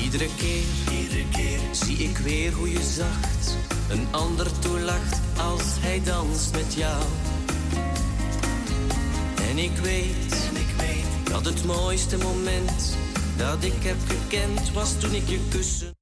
[0.04, 0.64] Iedere keer,
[1.00, 3.58] iedere keer zie ik weer hoe je zacht
[3.90, 7.04] een ander toelacht als hij danst met jou.
[9.50, 12.98] En ik weet, en ik weet dat het mooiste moment
[13.38, 15.93] dat ik heb gekend was toen ik je kussen.